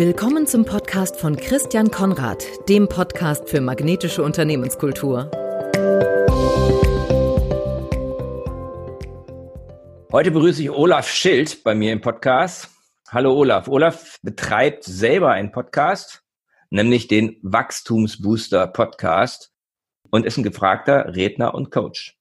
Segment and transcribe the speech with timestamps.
[0.00, 5.30] Willkommen zum Podcast von Christian Konrad, dem Podcast für magnetische Unternehmenskultur.
[10.10, 12.70] Heute begrüße ich Olaf Schild bei mir im Podcast.
[13.10, 13.68] Hallo Olaf.
[13.68, 16.22] Olaf betreibt selber einen Podcast,
[16.70, 19.52] nämlich den Wachstumsbooster Podcast
[20.08, 22.18] und ist ein gefragter Redner und Coach.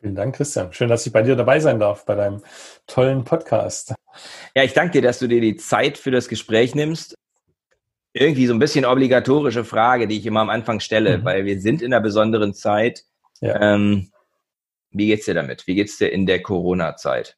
[0.00, 0.72] Vielen Dank, Christian.
[0.72, 2.42] Schön, dass ich bei dir dabei sein darf, bei deinem
[2.86, 3.94] tollen Podcast.
[4.54, 7.16] Ja, ich danke dir, dass du dir die Zeit für das Gespräch nimmst.
[8.12, 11.24] Irgendwie so ein bisschen obligatorische Frage, die ich immer am Anfang stelle, mhm.
[11.24, 13.02] weil wir sind in einer besonderen Zeit.
[13.40, 13.60] Ja.
[13.60, 14.10] Ähm,
[14.90, 15.66] wie geht's dir damit?
[15.66, 17.36] Wie geht's dir in der Corona-Zeit?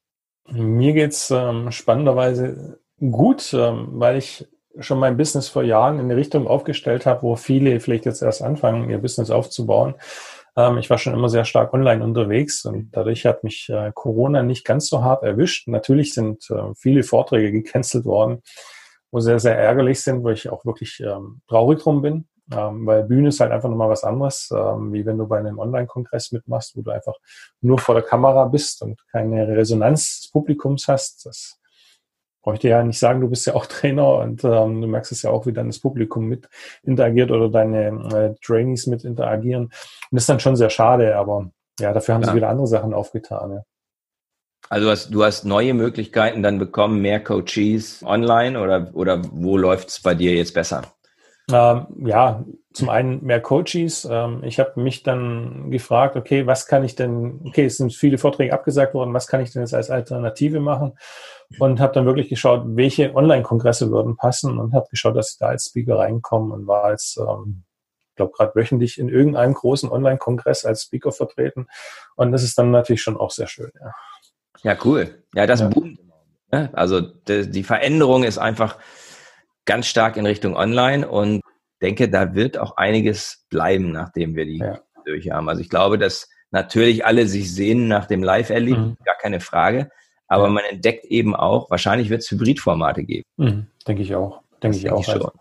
[0.51, 4.47] Mir geht's ähm, spannenderweise gut, ähm, weil ich
[4.79, 8.43] schon mein Business vor Jahren in eine Richtung aufgestellt habe, wo viele vielleicht jetzt erst
[8.43, 9.95] anfangen, ihr Business aufzubauen.
[10.57, 14.43] Ähm, ich war schon immer sehr stark online unterwegs und dadurch hat mich äh, Corona
[14.43, 15.69] nicht ganz so hart erwischt.
[15.69, 18.43] Natürlich sind äh, viele Vorträge gecancelt worden,
[19.11, 22.27] wo sehr, sehr ärgerlich sind, wo ich auch wirklich ähm, traurig drum bin.
[22.53, 25.61] Ähm, weil Bühne ist halt einfach nochmal was anderes, ähm, wie wenn du bei einem
[25.61, 27.15] Online-Kongress mitmachst, wo du einfach
[27.61, 31.27] nur vor der Kamera bist und keine Resonanz des Publikums hast.
[31.27, 31.60] Das
[32.43, 35.13] brauche ich dir ja nicht sagen, du bist ja auch Trainer und ähm, du merkst
[35.13, 36.49] es ja auch, wie dann das Publikum mit
[36.83, 39.65] interagiert oder deine äh, Trainees mit interagieren.
[39.65, 39.73] Und
[40.11, 42.31] das ist dann schon sehr schade, aber ja, dafür haben ja.
[42.31, 43.53] sie wieder andere Sachen aufgetan.
[43.53, 43.63] Ja.
[44.69, 49.57] Also du hast, du hast neue Möglichkeiten dann bekommen, mehr Coaches online oder, oder wo
[49.57, 50.83] läuft es bei dir jetzt besser?
[51.51, 54.07] Ähm, ja, zum einen mehr Coaches.
[54.09, 58.19] Ähm, ich habe mich dann gefragt, okay, was kann ich denn, okay, es sind viele
[58.19, 60.93] Vorträge abgesagt worden, was kann ich denn jetzt als Alternative machen?
[61.59, 65.49] Und habe dann wirklich geschaut, welche Online-Kongresse würden passen und habe geschaut, dass ich da
[65.49, 67.65] als Speaker reinkomme und war als, ähm,
[68.11, 71.67] ich glaube, gerade wöchentlich in irgendeinem großen Online-Kongress als Speaker vertreten.
[72.15, 73.71] Und das ist dann natürlich schon auch sehr schön.
[73.81, 73.93] Ja,
[74.63, 75.25] ja cool.
[75.35, 75.69] Ja, das ja.
[75.69, 75.99] boomt.
[76.53, 76.71] Ne?
[76.73, 78.79] Also die Veränderung ist einfach
[79.65, 81.43] ganz stark in Richtung Online und
[81.83, 84.81] denke, da wird auch einiges bleiben, nachdem wir die ja.
[85.05, 85.49] durch haben.
[85.49, 88.97] Also ich glaube, dass natürlich alle sich sehen nach dem Live-Erleben, mhm.
[89.05, 89.91] gar keine Frage.
[90.31, 93.25] Aber man entdeckt eben auch, wahrscheinlich wird es Hybridformate geben.
[93.37, 93.67] Mhm.
[93.87, 94.43] Denke ich auch.
[94.63, 95.01] Denke ich auch.
[95.01, 95.33] Ich, also,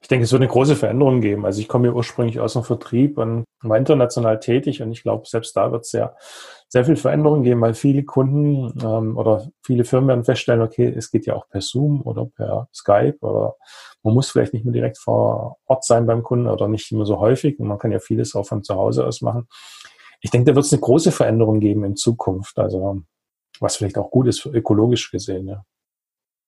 [0.00, 1.44] ich denke, es wird eine große Veränderung geben.
[1.44, 5.26] Also ich komme ja ursprünglich aus dem Vertrieb und war international tätig und ich glaube,
[5.26, 6.14] selbst da wird es ja
[6.68, 11.10] sehr viel Veränderung geben, weil viele Kunden ähm, oder viele Firmen werden feststellen, okay, es
[11.10, 13.56] geht ja auch per Zoom oder per Skype oder
[14.04, 17.18] man muss vielleicht nicht mehr direkt vor Ort sein beim Kunden oder nicht immer so
[17.18, 19.48] häufig und man kann ja vieles auch von zu Hause aus machen.
[20.20, 23.02] Ich denke, da wird es eine große Veränderung geben in Zukunft, also
[23.60, 25.64] was vielleicht auch gut ist, ökologisch gesehen, ja.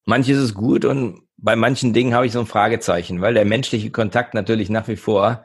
[0.07, 3.91] Manches ist gut und bei manchen Dingen habe ich so ein Fragezeichen, weil der menschliche
[3.91, 5.45] Kontakt natürlich nach wie vor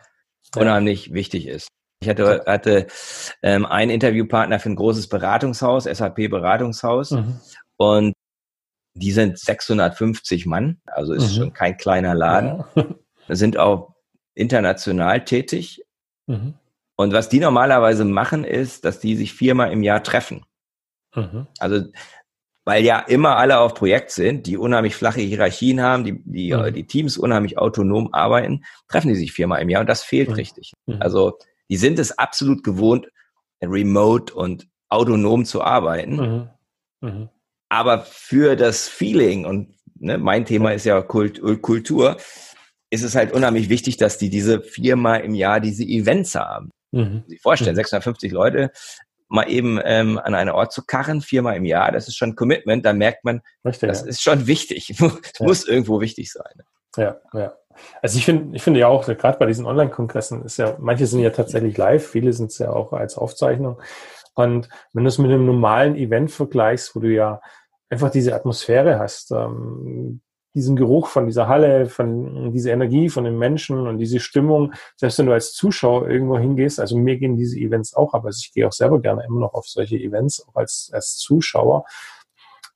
[0.56, 0.62] ja.
[0.62, 1.68] unheimlich wichtig ist.
[2.02, 2.88] Ich hatte, hatte
[3.44, 7.40] ähm, einen Interviewpartner für ein großes Beratungshaus, SAP Beratungshaus, mhm.
[7.78, 8.14] und
[8.94, 11.36] die sind 650 Mann, also ist mhm.
[11.36, 12.86] schon kein kleiner Laden, ja.
[13.36, 13.96] sind auch
[14.34, 15.84] international tätig.
[16.28, 16.56] Mhm.
[16.96, 20.46] Und was die normalerweise machen, ist, dass die sich viermal im Jahr treffen.
[21.16, 21.48] Mhm.
[21.60, 21.86] Also,
[22.66, 26.74] weil ja immer alle auf Projekt sind, die unheimlich flache Hierarchien haben, die, die, mhm.
[26.74, 30.36] die Teams unheimlich autonom arbeiten, treffen die sich viermal im Jahr und das fehlt mhm.
[30.36, 30.74] richtig.
[30.86, 30.98] Mhm.
[31.02, 31.38] Also,
[31.70, 33.08] die sind es absolut gewohnt,
[33.62, 36.50] remote und autonom zu arbeiten.
[37.70, 42.18] Aber für das Feeling und ne, mein Thema ist ja Kult, Kultur,
[42.90, 46.70] ist es halt unheimlich wichtig, dass die diese viermal im Jahr diese Events haben.
[46.92, 47.24] Mhm.
[47.28, 48.36] Sie vorstellen, 650 mhm.
[48.36, 48.72] Leute
[49.32, 52.86] mal eben ähm, an einen Ort zu karren, viermal im Jahr, das ist schon Commitment,
[52.86, 54.08] da merkt man, Richtig, das ja.
[54.08, 55.46] ist schon wichtig, es ja.
[55.46, 56.62] muss irgendwo wichtig sein.
[56.98, 57.54] Ja, ja.
[58.02, 61.22] Also ich finde, ich finde ja auch, gerade bei diesen Online-Kongressen ist ja, manche sind
[61.22, 63.82] ja tatsächlich live, viele sind es ja auch als Aufzeichnung.
[64.36, 67.42] Und wenn du es mit einem normalen Event vergleichst, wo du ja
[67.90, 70.22] einfach diese Atmosphäre hast, ähm,
[70.54, 75.20] diesen Geruch von dieser Halle, von dieser Energie von den Menschen und diese Stimmung, selbst
[75.20, 78.68] wenn du als Zuschauer irgendwo hingehst, also mir gehen diese Events auch, aber ich gehe
[78.68, 81.86] auch selber gerne immer noch auf solche Events, auch als, als Zuschauer.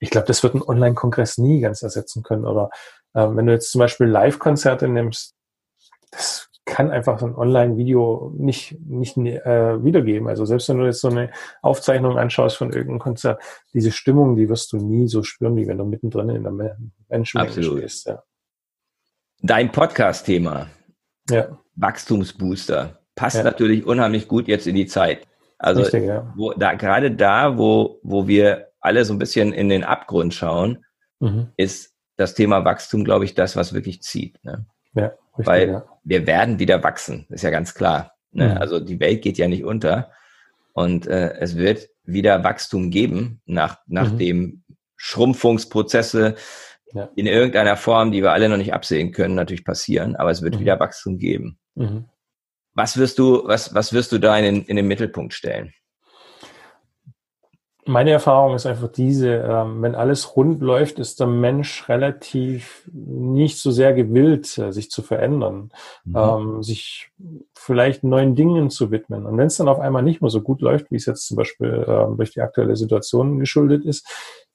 [0.00, 2.44] Ich glaube, das wird ein Online-Kongress nie ganz ersetzen können.
[2.44, 2.70] Oder
[3.14, 5.34] äh, wenn du jetzt zum Beispiel Live-Konzerte nimmst,
[6.10, 10.28] das kann einfach so ein Online-Video nicht, nicht äh, wiedergeben.
[10.28, 11.30] Also selbst wenn du jetzt so eine
[11.62, 13.40] Aufzeichnung anschaust von irgendeinem Konzert,
[13.72, 16.76] diese Stimmung, die wirst du nie so spüren, wie wenn du mittendrin in der
[17.08, 18.08] Menschenmenge stehst.
[18.08, 18.22] Ja.
[19.40, 20.66] Dein Podcast-Thema,
[21.30, 21.56] ja.
[21.76, 23.44] Wachstumsbooster, passt ja.
[23.44, 25.26] natürlich unheimlich gut jetzt in die Zeit.
[25.58, 26.32] Also Richtig, ja.
[26.36, 30.84] wo, da, gerade da, wo, wo wir alle so ein bisschen in den Abgrund schauen,
[31.20, 31.52] mhm.
[31.56, 34.44] ist das Thema Wachstum, glaube ich, das, was wirklich zieht.
[34.44, 34.66] Ne?
[34.94, 35.12] Ja.
[35.38, 35.84] Richtig, Weil ja.
[36.04, 38.12] wir werden wieder wachsen, ist ja ganz klar.
[38.32, 38.48] Ne?
[38.48, 38.56] Mhm.
[38.58, 40.10] Also die Welt geht ja nicht unter.
[40.72, 44.64] Und äh, es wird wieder Wachstum geben, nach, nachdem mhm.
[44.96, 46.36] Schrumpfungsprozesse
[46.92, 47.08] ja.
[47.16, 50.56] in irgendeiner Form, die wir alle noch nicht absehen können, natürlich passieren, aber es wird
[50.56, 50.60] mhm.
[50.60, 51.58] wieder Wachstum geben.
[51.74, 52.06] Mhm.
[52.74, 55.72] Was wirst du, was, was wirst du da in, in den Mittelpunkt stellen?
[57.88, 63.58] Meine Erfahrung ist einfach diese, ähm, wenn alles rund läuft, ist der Mensch relativ nicht
[63.58, 65.70] so sehr gewillt, äh, sich zu verändern,
[66.04, 66.16] mhm.
[66.16, 67.12] ähm, sich
[67.54, 69.24] vielleicht neuen Dingen zu widmen.
[69.24, 71.36] Und wenn es dann auf einmal nicht mehr so gut läuft, wie es jetzt zum
[71.36, 74.04] Beispiel äh, durch die aktuelle Situation geschuldet ist,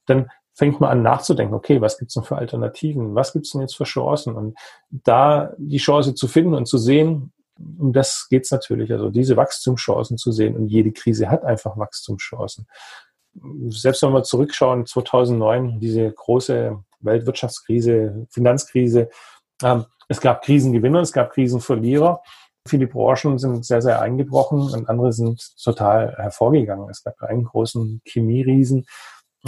[0.07, 3.15] dann fängt man an nachzudenken, okay, was gibt's denn für Alternativen?
[3.15, 4.35] Was gibt's denn jetzt für Chancen?
[4.35, 4.57] Und
[4.89, 7.31] da die Chance zu finden und zu sehen,
[7.79, 10.57] um das geht's natürlich, also diese Wachstumschancen zu sehen.
[10.57, 12.67] Und jede Krise hat einfach Wachstumschancen
[13.69, 19.09] selbst wenn wir zurückschauen, 2009, diese große Weltwirtschaftskrise, Finanzkrise,
[19.63, 22.21] ähm, es gab Krisengewinner, es gab Krisenverlierer.
[22.67, 26.89] Viele Branchen sind sehr, sehr eingebrochen und andere sind total hervorgegangen.
[26.89, 28.85] Es gab einen großen Chemieriesen,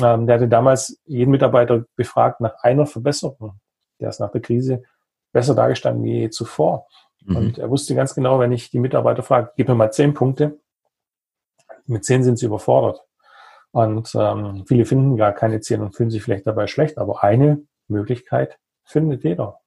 [0.01, 3.59] ähm, der hatte damals jeden Mitarbeiter befragt nach einer Verbesserung.
[4.00, 4.83] Der ist nach der Krise
[5.31, 6.88] besser dargestanden wie je zuvor.
[7.25, 7.36] Mhm.
[7.36, 10.59] Und er wusste ganz genau, wenn ich die Mitarbeiter frage, gib mir mal zehn Punkte,
[11.86, 13.03] mit zehn sind sie überfordert.
[13.74, 17.64] Und ähm, viele finden gar keine Ziele und fühlen sich vielleicht dabei schlecht, aber eine
[17.88, 19.60] Möglichkeit findet jeder.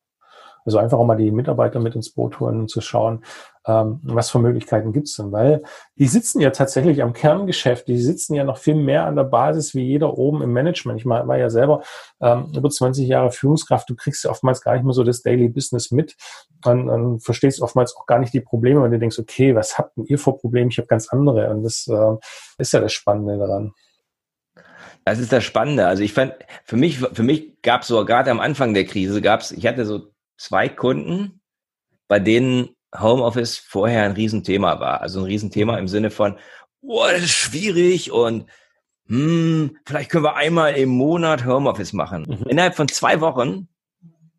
[0.64, 3.24] Also einfach auch mal die Mitarbeiter mit ins Boot holen und zu schauen,
[3.66, 5.32] ähm, was für Möglichkeiten gibt's denn?
[5.32, 5.62] Weil
[5.96, 9.74] die sitzen ja tatsächlich am Kerngeschäft, die sitzen ja noch viel mehr an der Basis
[9.74, 11.00] wie jeder oben im Management.
[11.00, 11.82] Ich war ja selber
[12.20, 15.48] ähm, über 20 Jahre Führungskraft, du kriegst ja oftmals gar nicht mehr so das Daily
[15.48, 16.16] Business mit
[16.64, 19.96] und, und verstehst oftmals auch gar nicht die Probleme, wenn du denkst, okay, was habt
[19.96, 20.70] denn ihr vor Probleme?
[20.70, 21.50] Ich habe ganz andere.
[21.50, 22.16] Und das äh,
[22.58, 23.72] ist ja das Spannende daran.
[25.06, 25.86] Das ist das Spannende.
[25.86, 29.22] Also ich fand, für mich, für mich gab es so gerade am Anfang der Krise
[29.22, 31.40] gab es, ich hatte so zwei Kunden,
[32.08, 35.02] bei denen Homeoffice vorher ein Riesenthema war.
[35.02, 36.36] Also ein Riesenthema im Sinne von,
[36.80, 38.50] oh, das ist schwierig und
[39.06, 42.26] hm, vielleicht können wir einmal im Monat Homeoffice machen.
[42.28, 42.48] Mhm.
[42.48, 43.68] Innerhalb von zwei Wochen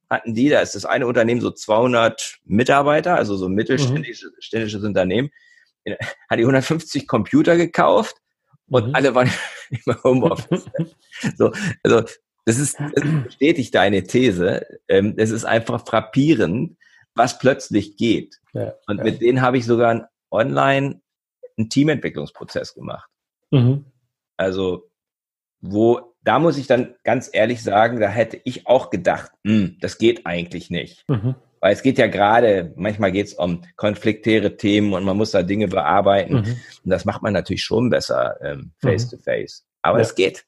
[0.09, 4.87] hatten die, da ist das eine Unternehmen so 200 Mitarbeiter, also so ein mittelständisches mhm.
[4.87, 5.29] Unternehmen,
[6.29, 8.17] hat die 150 Computer gekauft
[8.69, 8.95] und mhm.
[8.95, 9.29] alle waren
[9.69, 10.65] im Homeoffice.
[11.35, 11.51] so,
[11.83, 12.03] also
[12.45, 14.65] das ist das bestätigt deine These.
[14.87, 16.77] Ähm, es ist einfach frappierend,
[17.13, 18.39] was plötzlich geht.
[18.53, 19.03] Ja, und ja.
[19.03, 21.01] mit denen habe ich sogar ein online
[21.57, 23.09] einen Teamentwicklungsprozess gemacht.
[23.51, 23.85] Mhm.
[24.37, 24.89] Also
[25.59, 29.97] wo da muss ich dann ganz ehrlich sagen, da hätte ich auch gedacht, hm, das
[29.97, 31.05] geht eigentlich nicht.
[31.07, 31.35] Mhm.
[31.59, 35.43] Weil es geht ja gerade, manchmal geht es um konfliktäre Themen und man muss da
[35.43, 36.35] Dinge bearbeiten.
[36.35, 36.57] Mhm.
[36.83, 39.65] Und das macht man natürlich schon besser ähm, face to face.
[39.81, 40.03] Aber ja.
[40.03, 40.45] es geht.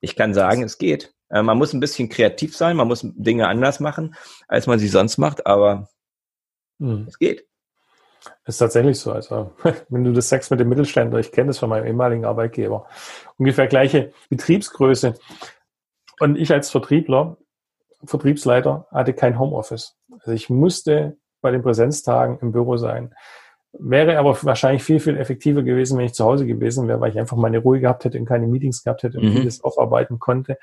[0.00, 1.12] Ich kann sagen, es geht.
[1.30, 4.14] Äh, man muss ein bisschen kreativ sein, man muss Dinge anders machen,
[4.46, 5.88] als man sie sonst macht, aber
[6.78, 7.06] mhm.
[7.08, 7.46] es geht.
[8.46, 9.12] Ist tatsächlich so.
[9.12, 9.52] Also,
[9.88, 12.86] wenn du das sagst mit dem Mittelständler, ich kenne das von meinem ehemaligen Arbeitgeber.
[13.36, 15.14] Ungefähr gleiche Betriebsgröße.
[16.20, 17.36] Und ich als Vertriebler,
[18.04, 19.96] Vertriebsleiter, hatte kein Homeoffice.
[20.20, 23.14] Also ich musste bei den Präsenztagen im Büro sein.
[23.72, 27.18] Wäre aber wahrscheinlich viel, viel effektiver gewesen, wenn ich zu Hause gewesen wäre, weil ich
[27.18, 29.36] einfach meine Ruhe gehabt hätte und keine Meetings gehabt hätte und mhm.
[29.36, 30.58] vieles aufarbeiten konnte.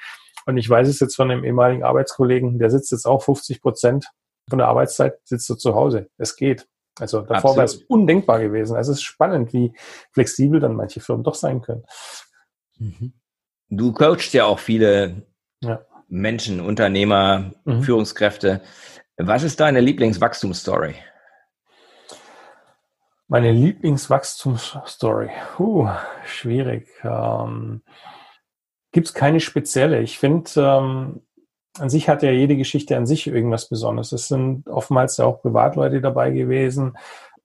[0.45, 4.09] Und ich weiß es jetzt von einem ehemaligen Arbeitskollegen, der sitzt jetzt auch 50 Prozent
[4.49, 6.09] von der Arbeitszeit, sitzt er zu Hause.
[6.17, 6.67] Es geht.
[6.99, 8.75] Also davor wäre es undenkbar gewesen.
[8.75, 9.73] Also es ist spannend, wie
[10.11, 11.83] flexibel dann manche Firmen doch sein können.
[12.77, 13.13] Mhm.
[13.69, 15.23] Du coachst ja auch viele
[15.61, 15.85] ja.
[16.07, 17.83] Menschen, Unternehmer, mhm.
[17.83, 18.61] Führungskräfte.
[19.17, 20.95] Was ist deine Lieblingswachstumsstory?
[23.27, 25.29] Meine Lieblingswachstumsstory.
[25.55, 25.89] Puh,
[26.25, 26.87] schwierig.
[27.03, 27.81] Ähm,
[28.91, 30.01] Gibt es keine spezielle.
[30.01, 31.21] Ich finde, ähm,
[31.79, 34.11] an sich hat ja jede Geschichte an sich irgendwas Besonderes.
[34.11, 36.97] Es sind oftmals ja auch Privatleute dabei gewesen.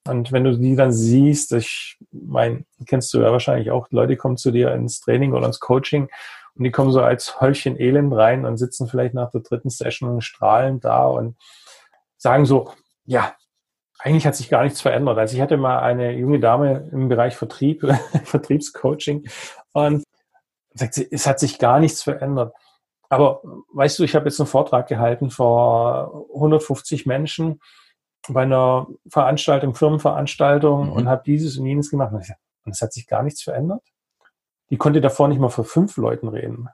[0.06, 4.36] Und wenn du die dann siehst, ich mein, kennst du ja wahrscheinlich auch, Leute kommen
[4.36, 6.08] zu dir ins Training oder ins Coaching
[6.54, 10.20] und die kommen so als Häufchen Elend rein und sitzen vielleicht nach der dritten Session
[10.20, 11.36] strahlend da und
[12.16, 12.72] sagen so,
[13.04, 13.34] ja,
[13.98, 15.18] eigentlich hat sich gar nichts verändert.
[15.18, 17.82] Also ich hatte mal eine junge Dame im Bereich Vertrieb,
[18.24, 19.28] Vertriebscoaching
[19.72, 20.04] und
[20.74, 22.54] sagt sie, es hat sich gar nichts verändert.
[23.08, 23.42] Aber
[23.74, 27.60] weißt du, ich habe jetzt einen Vortrag gehalten vor 150 Menschen
[28.28, 30.92] bei einer Veranstaltung, Firmenveranstaltung mhm.
[30.92, 32.12] und habe dieses und jenes gemacht.
[32.12, 33.82] Und es hat sich gar nichts verändert.
[34.70, 36.68] Die konnte davor nicht mal vor fünf Leuten reden.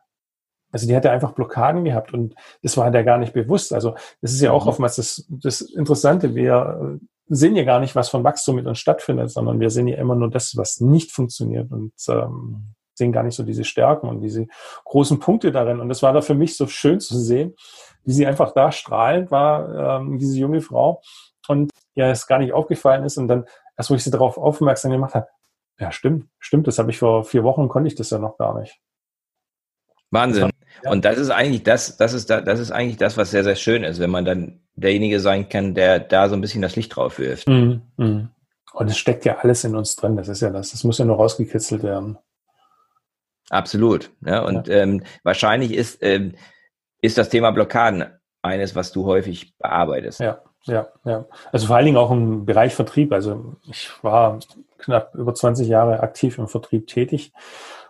[0.72, 3.72] Also die hatte einfach Blockaden gehabt und das war der gar nicht bewusst.
[3.72, 4.70] Also das ist ja auch mhm.
[4.70, 6.34] oftmals das, das Interessante.
[6.34, 6.98] Wir
[7.28, 10.14] sehen ja gar nicht, was von Wachstum mit uns stattfindet, sondern wir sehen ja immer
[10.14, 14.46] nur das, was nicht funktioniert und ähm, sehen gar nicht so diese Stärken und diese
[14.84, 15.80] großen Punkte darin.
[15.80, 17.54] Und das war da für mich so schön zu sehen,
[18.04, 21.02] wie sie einfach da strahlend war, ähm, diese junge Frau.
[21.48, 23.18] Und ja, es gar nicht aufgefallen ist.
[23.18, 23.44] Und dann,
[23.76, 25.28] erst wo ich sie darauf aufmerksam gemacht habe,
[25.78, 28.58] ja, stimmt, stimmt, das habe ich vor vier Wochen, konnte ich das ja noch gar
[28.58, 28.80] nicht.
[30.10, 30.50] Wahnsinn.
[30.84, 30.90] Ja.
[30.90, 33.56] Und das ist eigentlich das, das ist da, das ist eigentlich das, was sehr, sehr
[33.56, 36.94] schön ist, wenn man dann derjenige sein kann, der da so ein bisschen das Licht
[36.94, 37.48] drauf wirft.
[37.48, 37.82] Mhm.
[37.96, 38.30] Mhm.
[38.72, 40.16] Und es steckt ja alles in uns drin.
[40.16, 40.70] Das ist ja das.
[40.70, 42.18] Das muss ja nur rausgekitzelt werden.
[43.48, 44.10] Absolut.
[44.24, 44.76] Ja, und ja.
[44.76, 46.34] Ähm, wahrscheinlich ist, ähm,
[47.00, 48.04] ist das Thema Blockaden
[48.42, 50.20] eines, was du häufig bearbeitest.
[50.20, 51.24] Ja, ja, ja.
[51.52, 53.12] Also vor allen Dingen auch im Bereich Vertrieb.
[53.12, 54.38] Also ich war
[54.78, 57.32] knapp über 20 Jahre aktiv im Vertrieb tätig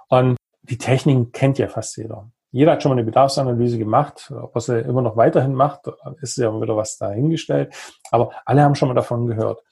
[0.08, 2.30] und die Techniken kennt ja fast jeder.
[2.52, 4.32] Jeder hat schon mal eine Bedarfsanalyse gemacht.
[4.34, 5.90] Ob er sie immer noch weiterhin macht,
[6.20, 7.74] ist ja wieder was dahingestellt.
[8.10, 9.62] Aber alle haben schon mal davon gehört.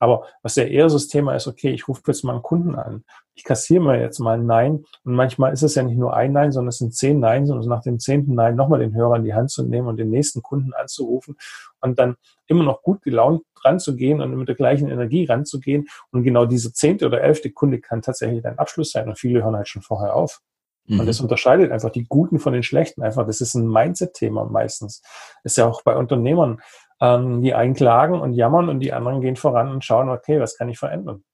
[0.00, 2.74] Aber was ja eher so das Thema ist, okay, ich rufe jetzt mal einen Kunden
[2.74, 3.04] an.
[3.34, 4.84] Ich kassiere mir jetzt mal ein Nein.
[5.04, 7.68] Und manchmal ist es ja nicht nur ein Nein, sondern es sind zehn Nein, sondern
[7.68, 10.42] nach dem zehnten Nein nochmal den Hörer in die Hand zu nehmen und den nächsten
[10.42, 11.36] Kunden anzurufen
[11.80, 12.16] und dann
[12.46, 15.86] immer noch gut gelaunt ranzugehen und mit der gleichen Energie ranzugehen.
[16.12, 19.06] Und genau dieser zehnte oder elfte Kunde kann tatsächlich dein Abschluss sein.
[19.06, 20.40] Und viele hören halt schon vorher auf.
[20.88, 21.26] Und das mhm.
[21.26, 23.02] unterscheidet einfach die Guten von den Schlechten.
[23.02, 25.02] Einfach, das ist ein Mindset-Thema meistens.
[25.44, 26.60] Ist ja auch bei Unternehmern
[27.00, 30.56] ähm, die einen klagen und jammern und die anderen gehen voran und schauen, okay, was
[30.56, 31.24] kann ich verändern?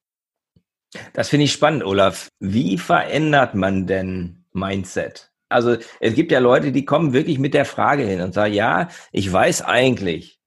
[1.12, 2.28] Das finde ich spannend, Olaf.
[2.38, 5.32] Wie verändert man denn Mindset?
[5.48, 8.88] Also es gibt ja Leute, die kommen wirklich mit der Frage hin und sagen, ja,
[9.12, 10.40] ich weiß eigentlich,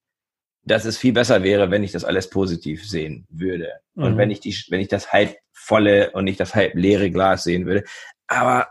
[0.63, 3.71] dass es viel besser wäre, wenn ich das alles positiv sehen würde.
[3.95, 4.03] Mhm.
[4.03, 7.43] Und wenn ich die, wenn ich das halb volle und nicht das halb leere Glas
[7.43, 7.83] sehen würde.
[8.27, 8.67] Aber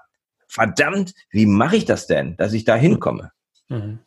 [0.49, 3.33] verdammt, wie mache ich das denn, dass ich da hinkomme?
[3.69, 4.01] Mhm.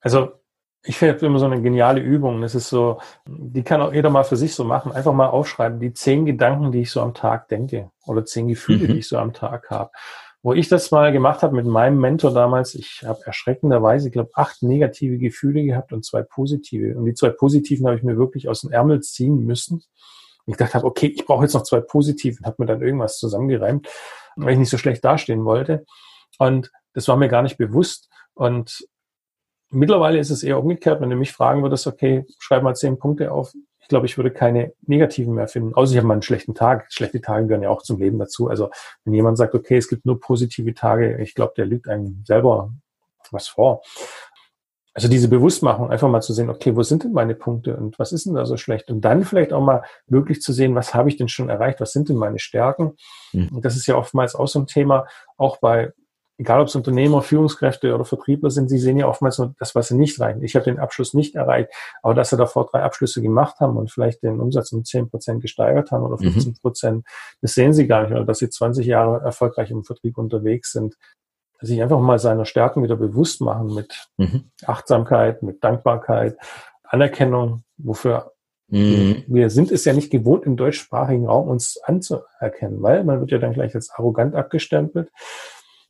[0.00, 0.43] Also
[0.86, 2.42] ich finde immer so eine geniale Übung.
[2.42, 4.92] Das ist so, die kann auch jeder mal für sich so machen.
[4.92, 8.86] Einfach mal aufschreiben, die zehn Gedanken, die ich so am Tag denke oder zehn Gefühle,
[8.86, 8.92] mhm.
[8.92, 9.90] die ich so am Tag habe.
[10.42, 14.32] Wo ich das mal gemacht habe mit meinem Mentor damals, ich habe erschreckenderweise, ich glaube,
[14.34, 16.98] acht negative Gefühle gehabt und zwei positive.
[16.98, 19.76] Und die zwei positiven habe ich mir wirklich aus dem Ärmel ziehen müssen.
[20.44, 23.18] Und ich dachte, okay, ich brauche jetzt noch zwei positive und habe mir dann irgendwas
[23.18, 23.88] zusammengereimt,
[24.36, 25.86] weil ich nicht so schlecht dastehen wollte.
[26.38, 28.10] Und das war mir gar nicht bewusst.
[28.34, 28.86] Und
[29.70, 33.32] Mittlerweile ist es eher umgekehrt, wenn du mich fragen würdest, okay, schreib mal zehn Punkte
[33.32, 33.52] auf.
[33.80, 35.74] Ich glaube, ich würde keine negativen mehr finden.
[35.74, 36.86] Außer ich habe mal einen schlechten Tag.
[36.90, 38.48] Schlechte Tage gehören ja auch zum Leben dazu.
[38.48, 38.70] Also
[39.04, 42.72] wenn jemand sagt, okay, es gibt nur positive Tage, ich glaube, der lügt einem selber
[43.30, 43.82] was vor.
[44.94, 48.12] Also diese Bewusstmachung, einfach mal zu sehen, okay, wo sind denn meine Punkte und was
[48.12, 48.90] ist denn da so schlecht?
[48.90, 51.92] Und dann vielleicht auch mal wirklich zu sehen, was habe ich denn schon erreicht, was
[51.92, 52.96] sind denn meine Stärken?
[53.32, 53.48] Mhm.
[53.48, 55.92] Und das ist ja oftmals auch so ein Thema, auch bei
[56.38, 59.88] egal ob es Unternehmer, Führungskräfte oder Vertriebler sind, sie sehen ja oftmals nur das, was
[59.88, 60.42] sie nicht erreichen.
[60.42, 61.70] Ich habe den Abschluss nicht erreicht,
[62.02, 65.42] aber dass sie davor drei Abschlüsse gemacht haben und vielleicht den Umsatz um zehn Prozent
[65.42, 66.56] gesteigert haben oder 15 mhm.
[66.56, 67.02] Prozent, mhm.
[67.40, 68.12] das sehen sie gar nicht.
[68.12, 70.96] Oder dass sie 20 Jahre erfolgreich im Vertrieb unterwegs sind.
[71.60, 74.50] Sich einfach mal seiner Stärken wieder bewusst machen mit mhm.
[74.66, 76.36] Achtsamkeit, mit Dankbarkeit,
[76.82, 78.32] Anerkennung, wofür
[78.68, 79.22] mhm.
[79.28, 83.38] wir sind es ja nicht gewohnt, im deutschsprachigen Raum uns anzuerkennen, weil man wird ja
[83.38, 85.10] dann gleich als arrogant abgestempelt.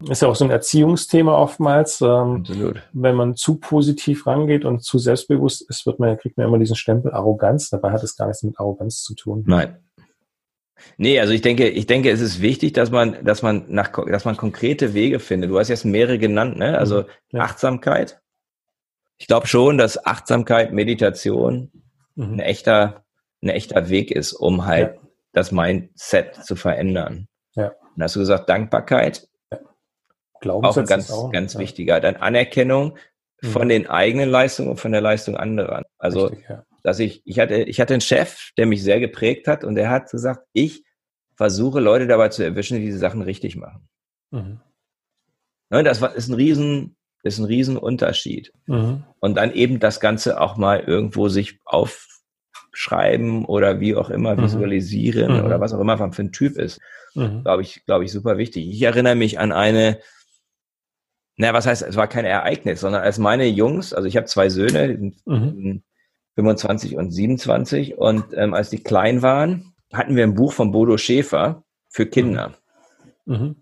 [0.08, 2.00] Ist ja auch so ein Erziehungsthema oftmals.
[2.00, 2.82] Ähm, Absolut.
[2.92, 6.76] Wenn man zu positiv rangeht und zu selbstbewusst ist, wird man, kriegt man immer diesen
[6.76, 7.70] Stempel Arroganz.
[7.70, 9.44] Dabei hat es gar nichts mit Arroganz zu tun.
[9.46, 9.78] Nein.
[10.96, 14.24] Nee, also ich denke, ich denke, es ist wichtig, dass man, dass man nach, dass
[14.24, 15.50] man konkrete Wege findet.
[15.50, 16.78] Du hast jetzt mehrere genannt, ne?
[16.78, 17.06] Also mhm.
[17.32, 17.40] ja.
[17.42, 18.20] Achtsamkeit.
[19.16, 21.70] Ich glaube schon, dass Achtsamkeit, Meditation
[22.16, 22.34] mhm.
[22.34, 23.04] ein echter,
[23.42, 25.00] ein echter Weg ist, um halt ja.
[25.32, 27.28] das Mindset zu verändern.
[27.54, 27.72] Ja.
[27.96, 29.28] Dann hast du gesagt, Dankbarkeit.
[30.44, 31.60] Glaubenssatz auch ein ganz, auch, ganz ja.
[31.60, 32.00] wichtiger.
[32.00, 32.96] Dann Anerkennung
[33.42, 33.46] mhm.
[33.48, 35.82] von den eigenen Leistungen und von der Leistung anderer.
[35.98, 36.64] Also, Richtig, ja.
[36.82, 39.90] dass ich, ich hatte, ich hatte einen Chef, der mich sehr geprägt hat und der
[39.90, 40.84] hat gesagt, ich
[41.36, 43.88] versuche Leute dabei zu erwischen, die diese Sachen richtig machen.
[44.30, 44.60] Mhm.
[45.70, 48.52] Ne, das ist ein riesen, ist ein riesen Unterschied.
[48.66, 49.04] Mhm.
[49.18, 54.42] Und dann eben das Ganze auch mal irgendwo sich aufschreiben oder wie auch immer mhm.
[54.42, 55.44] visualisieren mhm.
[55.44, 56.80] oder was auch immer man für ein Typ ist.
[57.14, 57.42] Mhm.
[57.42, 58.68] Glaube ich, glaube ich, super wichtig.
[58.68, 59.98] Ich erinnere mich an eine,
[61.36, 64.48] na, was heißt, es war kein Ereignis, sondern als meine Jungs, also ich habe zwei
[64.48, 65.82] Söhne, mhm.
[66.36, 70.96] 25 und 27, und ähm, als die klein waren, hatten wir ein Buch von Bodo
[70.96, 72.52] Schäfer für Kinder.
[73.24, 73.34] Mhm.
[73.34, 73.56] mhm.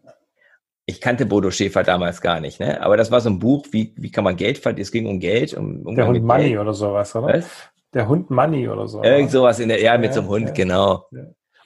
[0.85, 2.83] Ich kannte Bodo Schäfer damals gar nicht, ne?
[2.83, 4.83] Aber das war so ein Buch, wie, wie kann man Geld verdienen?
[4.83, 5.55] Es ging um Geld.
[5.55, 6.59] Um, um Der Hund Money Geld.
[6.59, 7.35] oder sowas, oder?
[7.35, 7.49] Was?
[7.95, 9.00] Der Hund Money oder so.
[9.00, 11.07] Irgend sowas in der, ja, mit ja, so einem Hund, ja, genau.
[11.12, 11.23] Ja.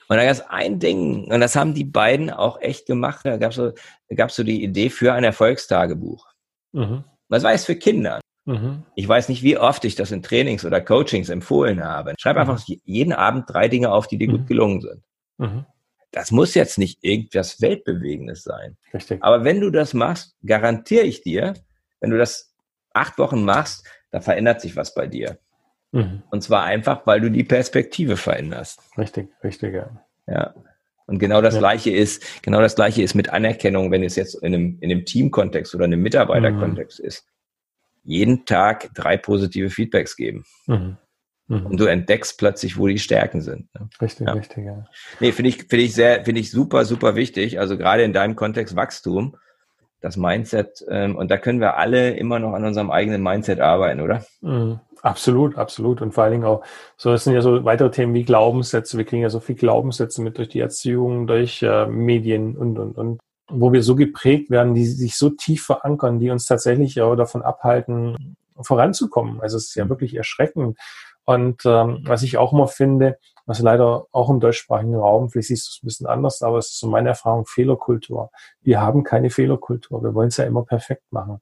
[0.09, 3.21] Und da gab es ein Ding, und das haben die beiden auch echt gemacht.
[3.25, 6.25] Da gab es so, da gab's so die Idee für ein Erfolgstagebuch.
[6.71, 7.03] Mhm.
[7.27, 8.21] Was war es für Kinder?
[8.45, 8.83] Mhm.
[8.95, 12.13] Ich weiß nicht, wie oft ich das in Trainings oder Coachings empfohlen habe.
[12.17, 12.41] Schreib mhm.
[12.41, 14.47] einfach jeden Abend drei Dinge auf, die dir gut mhm.
[14.47, 15.03] gelungen sind.
[15.37, 15.65] Mhm.
[16.11, 18.77] Das muss jetzt nicht irgendwas Weltbewegendes sein.
[18.93, 19.21] Richtig.
[19.21, 21.53] Aber wenn du das machst, garantiere ich dir,
[21.99, 22.55] wenn du das
[22.93, 25.37] acht Wochen machst, da verändert sich was bei dir.
[25.91, 26.23] Mhm.
[26.29, 28.81] Und zwar einfach, weil du die Perspektive veränderst.
[28.97, 29.89] Richtig, richtig, ja.
[30.27, 30.53] Ja.
[31.05, 31.61] Und genau das ja.
[31.61, 35.05] Gleiche ist, genau das Gleiche ist mit Anerkennung, wenn es jetzt in einem, in einem
[35.05, 37.05] Teamkontext oder einem Mitarbeiterkontext mhm.
[37.05, 37.25] ist.
[38.03, 40.43] Jeden Tag drei positive Feedbacks geben.
[40.65, 40.97] Mhm.
[41.47, 41.65] Mhm.
[41.65, 43.73] Und du entdeckst plötzlich, wo die Stärken sind.
[43.73, 43.89] Ne?
[44.01, 44.33] Richtig, ja.
[44.33, 44.85] richtig, ja.
[45.21, 47.59] Nee, finde ich, finde ich sehr, finde ich super, super wichtig.
[47.59, 49.37] Also gerade in deinem Kontext Wachstum,
[50.01, 54.01] das Mindset, ähm, und da können wir alle immer noch an unserem eigenen Mindset arbeiten,
[54.01, 54.25] oder?
[54.41, 54.81] Mhm.
[55.01, 56.01] Absolut, absolut.
[56.01, 56.63] Und vor allen Dingen auch,
[56.95, 58.97] so, das sind ja so weitere Themen wie Glaubenssätze.
[58.97, 62.97] Wir kriegen ja so viel Glaubenssätze mit durch die Erziehung, durch äh, Medien und, und,
[62.97, 67.15] und, wo wir so geprägt werden, die sich so tief verankern, die uns tatsächlich ja
[67.15, 69.39] davon abhalten, voranzukommen.
[69.41, 70.77] Also es ist ja wirklich erschreckend.
[71.23, 75.67] Und ähm, was ich auch immer finde, was leider auch im deutschsprachigen Raum, vielleicht siehst
[75.67, 78.31] du es ein bisschen anders, aber es ist so meine Erfahrung, Fehlerkultur.
[78.61, 80.03] Wir haben keine Fehlerkultur.
[80.03, 81.39] Wir wollen es ja immer perfekt machen.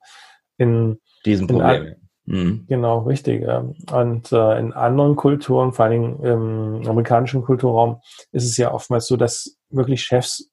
[0.57, 1.95] In diesem Problem.
[2.25, 2.65] Mhm.
[2.67, 3.45] Genau, richtig.
[3.91, 8.01] Und äh, in anderen Kulturen, vor Dingen im amerikanischen Kulturraum,
[8.31, 10.49] ist es ja oftmals so, dass wirklich Chefs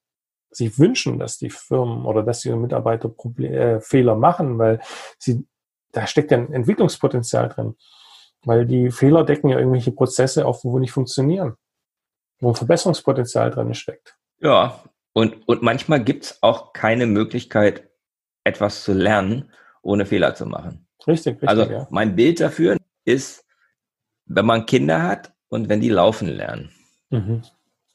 [0.50, 4.80] sich wünschen, dass die Firmen oder dass ihre Mitarbeiter Problem, äh, Fehler machen, weil
[5.18, 5.46] sie
[5.92, 7.76] da steckt ja ein Entwicklungspotenzial drin.
[8.44, 11.54] Weil die Fehler decken ja irgendwelche Prozesse auf, wo nicht funktionieren,
[12.40, 14.16] wo ein Verbesserungspotenzial drin steckt.
[14.40, 17.88] Ja, und, und manchmal gibt's auch keine Möglichkeit,
[18.44, 19.50] etwas zu lernen,
[19.82, 20.88] ohne Fehler zu machen.
[21.06, 21.48] Richtig, richtig.
[21.48, 21.86] Also ja.
[21.90, 23.44] mein Bild dafür ist,
[24.26, 26.70] wenn man Kinder hat und wenn die laufen lernen.
[27.10, 27.42] Mhm.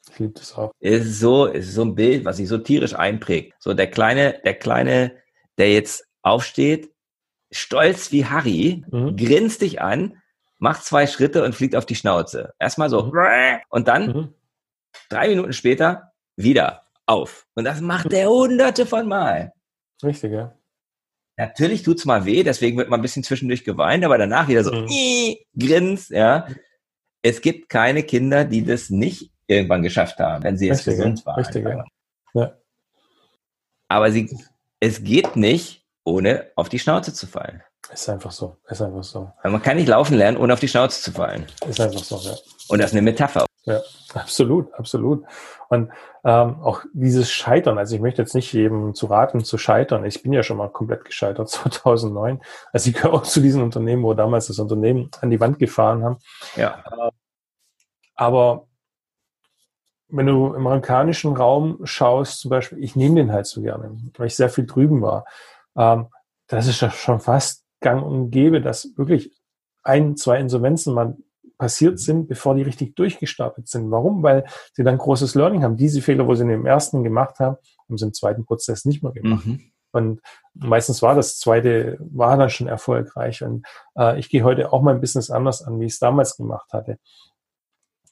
[0.10, 0.72] Ich liebe das auch.
[0.80, 3.54] Ist so, ist so ein Bild, was sich so tierisch einprägt.
[3.60, 5.18] So der kleine, der kleine,
[5.58, 6.92] der jetzt aufsteht,
[7.52, 9.16] stolz wie Harry, mhm.
[9.16, 10.22] grinst dich an,
[10.60, 12.54] macht zwei Schritte und fliegt auf die Schnauze.
[12.60, 13.60] Erstmal so mhm.
[13.70, 14.34] und dann mhm.
[15.10, 17.48] drei Minuten später wieder auf.
[17.56, 19.54] Und das macht der hunderte von Mal.
[20.04, 20.57] Richtig, ja.
[21.38, 24.74] Natürlich tut's mal weh, deswegen wird man ein bisschen zwischendurch geweint, aber danach wieder so
[24.74, 25.36] mhm.
[25.58, 26.48] grins, ja.
[27.22, 31.44] Es gibt keine Kinder, die das nicht irgendwann geschafft haben, wenn sie jetzt gesund waren.
[31.44, 31.65] Richtig,
[32.34, 32.53] ja.
[33.88, 34.36] Aber sie,
[34.79, 37.62] es geht nicht, ohne auf die Schnauze zu fallen.
[37.91, 38.58] Ist einfach so.
[38.70, 39.31] Ist einfach so.
[39.44, 41.46] Man kann nicht laufen lernen, ohne auf die Schnauze zu fallen.
[41.68, 42.35] Ist einfach so, ja.
[42.68, 43.46] Und das ist eine Metapher.
[43.68, 43.82] Ja,
[44.14, 45.25] absolut, absolut.
[45.68, 45.92] Und
[46.24, 50.06] ähm, auch dieses Scheitern, also ich möchte jetzt nicht jedem zu raten, zu scheitern.
[50.06, 52.42] Ich bin ja schon mal komplett gescheitert 2009.
[52.72, 56.01] Also ich gehöre auch zu diesen Unternehmen, wo damals das Unternehmen an die Wand gefahren
[56.01, 56.18] haben.
[56.56, 56.82] Ja.
[56.90, 57.12] Äh,
[58.16, 58.68] aber
[60.08, 64.27] wenn du im amerikanischen Raum schaust, zum Beispiel, ich nehme den halt so gerne, weil
[64.27, 65.25] ich sehr viel drüben war.
[65.75, 66.08] Ähm,
[66.48, 69.38] das ist ja schon fast gang und gäbe, dass wirklich
[69.84, 71.18] ein, zwei Insolvenzen mal
[71.57, 73.89] passiert sind, bevor die richtig durchgestartet sind.
[73.91, 74.24] Warum?
[74.24, 75.77] Weil sie dann großes Learning haben.
[75.77, 79.03] Diese Fehler, wo sie in dem ersten gemacht haben, haben sie im zweiten Prozess nicht
[79.03, 79.46] mehr gemacht.
[79.46, 79.72] Mhm.
[79.91, 80.22] Und
[80.53, 83.43] meistens war das zweite, war dann schon erfolgreich.
[83.43, 83.65] Und
[83.98, 87.00] äh, ich gehe heute auch mein Business anders an, wie ich es damals gemacht hatte.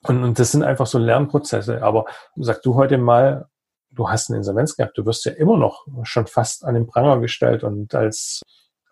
[0.04, 1.84] Und, und das sind einfach so Lernprozesse.
[1.84, 2.06] Aber
[2.36, 3.48] sag du heute mal,
[3.92, 7.20] du hast eine Insolvenz gehabt, du wirst ja immer noch schon fast an den Pranger
[7.20, 8.42] gestellt und als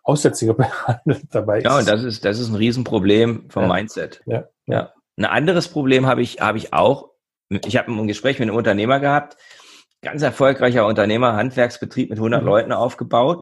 [0.04, 1.66] Aussätziger behandelt dabei ist.
[1.66, 3.74] Ja, und das ist, das ist ein Riesenproblem vom ja.
[3.74, 4.22] Mindset.
[4.26, 4.48] Ja.
[4.68, 4.94] ja.
[5.18, 7.12] Ein anderes Problem habe ich, habe ich auch.
[7.50, 9.38] Ich habe ein Gespräch mit einem Unternehmer gehabt,
[10.02, 12.48] ganz erfolgreicher Unternehmer, Handwerksbetrieb mit 100 mhm.
[12.48, 13.42] Leuten aufgebaut.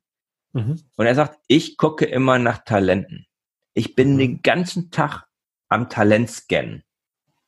[0.54, 0.82] Mhm.
[0.98, 3.26] Und er sagt, ich gucke immer nach Talenten.
[3.74, 4.18] Ich bin mhm.
[4.18, 5.26] den ganzen Tag
[5.70, 6.84] am Talent scannen.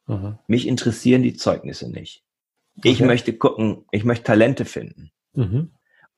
[0.07, 0.39] Mhm.
[0.47, 2.23] Mich interessieren die Zeugnisse nicht.
[2.83, 3.05] Ich okay.
[3.05, 5.11] möchte gucken, ich möchte Talente finden.
[5.33, 5.73] Mhm.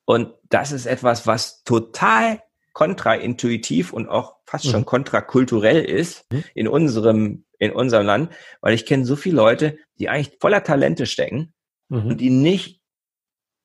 [0.06, 2.40] Und das ist etwas, was total
[2.76, 4.86] kontraintuitiv und auch fast schon mhm.
[4.86, 6.44] kontrakulturell ist mhm.
[6.54, 11.06] in unserem, in unserem Land, weil ich kenne so viele Leute, die eigentlich voller Talente
[11.06, 11.54] stecken
[11.88, 12.08] mhm.
[12.08, 12.82] und die nicht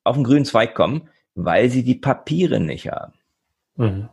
[0.05, 3.13] auf den grünen Zweig kommen, weil sie die Papiere nicht haben.
[3.75, 4.09] Mhm.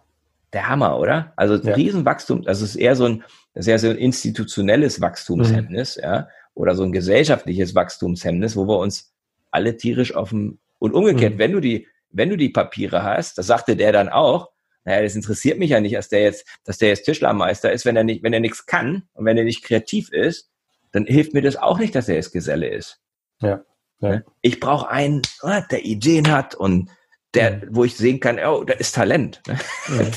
[0.53, 1.33] Der Hammer, oder?
[1.37, 1.75] Also ja.
[1.75, 3.23] Riesenwachstum, das ist eher so ein,
[3.55, 6.03] das ist eher so ein institutionelles Wachstumshemmnis, mhm.
[6.03, 9.15] ja, oder so ein gesellschaftliches Wachstumshemmnis, wo wir uns
[9.53, 11.39] alle tierisch auf dem, und umgekehrt, mhm.
[11.39, 14.51] wenn du die, wenn du die Papiere hast, das sagte der dann auch,
[14.88, 17.94] naja, das interessiert mich ja nicht, dass der jetzt, dass der jetzt Tischlermeister ist, wenn
[17.94, 20.48] er nicht, wenn er nichts kann und wenn er nicht kreativ ist,
[20.92, 22.98] dann hilft mir das auch nicht, dass er jetzt Geselle ist.
[23.42, 23.62] Ja.
[24.01, 24.09] ja.
[24.09, 24.24] Ne?
[24.40, 26.88] Ich brauche einen, ah, der Ideen hat und
[27.35, 27.68] der, mhm.
[27.72, 29.42] wo ich sehen kann, oh, da ist Talent.
[29.46, 30.11] Mhm.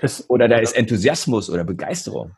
[0.28, 2.36] oder da ist Enthusiasmus oder Begeisterung.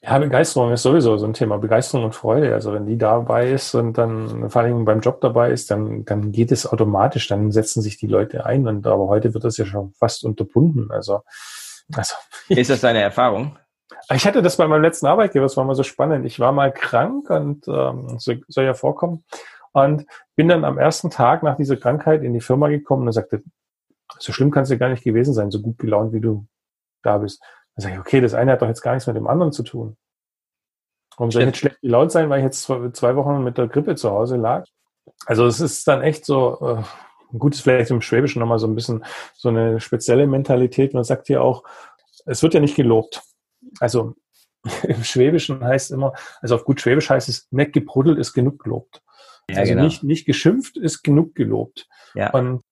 [0.00, 1.58] Ja, Begeisterung ist sowieso so ein Thema.
[1.58, 2.54] Begeisterung und Freude.
[2.54, 6.30] Also wenn die dabei ist und dann vor allem beim Job dabei ist, dann, dann
[6.30, 8.68] geht es automatisch, dann setzen sich die Leute ein.
[8.68, 10.90] Und aber heute wird das ja schon fast unterbunden.
[10.92, 11.22] Also,
[11.92, 12.14] also
[12.48, 13.58] ist das deine Erfahrung?
[14.14, 16.24] Ich hatte das bei meinem letzten Arbeitgeber, das war mal so spannend.
[16.26, 19.24] Ich war mal krank und ähm, soll, ja vorkommen.
[19.72, 20.06] Und
[20.36, 23.42] bin dann am ersten Tag nach dieser Krankheit in die Firma gekommen und sagte,
[24.18, 26.46] so schlimm kann es ja gar nicht gewesen sein, so gut gelaunt wie du
[27.02, 27.42] da bist.
[27.78, 29.62] Dann sage ich, okay, das eine hat doch jetzt gar nichts mit dem anderen zu
[29.62, 29.96] tun.
[31.16, 33.94] Warum soll ich jetzt schlecht gelaunt sein, weil ich jetzt zwei Wochen mit der Grippe
[33.94, 34.64] zu Hause lag?
[35.26, 38.74] Also es ist dann echt so, äh, gut ist vielleicht im Schwäbischen nochmal so ein
[38.74, 40.92] bisschen so eine spezielle Mentalität.
[40.92, 41.62] Man sagt ja auch,
[42.26, 43.22] es wird ja nicht gelobt.
[43.78, 44.16] Also
[44.82, 49.02] im Schwäbischen heißt immer, also auf gut Schwäbisch heißt es, nicht gebruddelt ist genug gelobt.
[49.48, 49.84] Ja, also genau.
[49.84, 51.86] nicht, nicht geschimpft ist genug gelobt.
[52.14, 52.30] Ja.
[52.30, 52.64] Und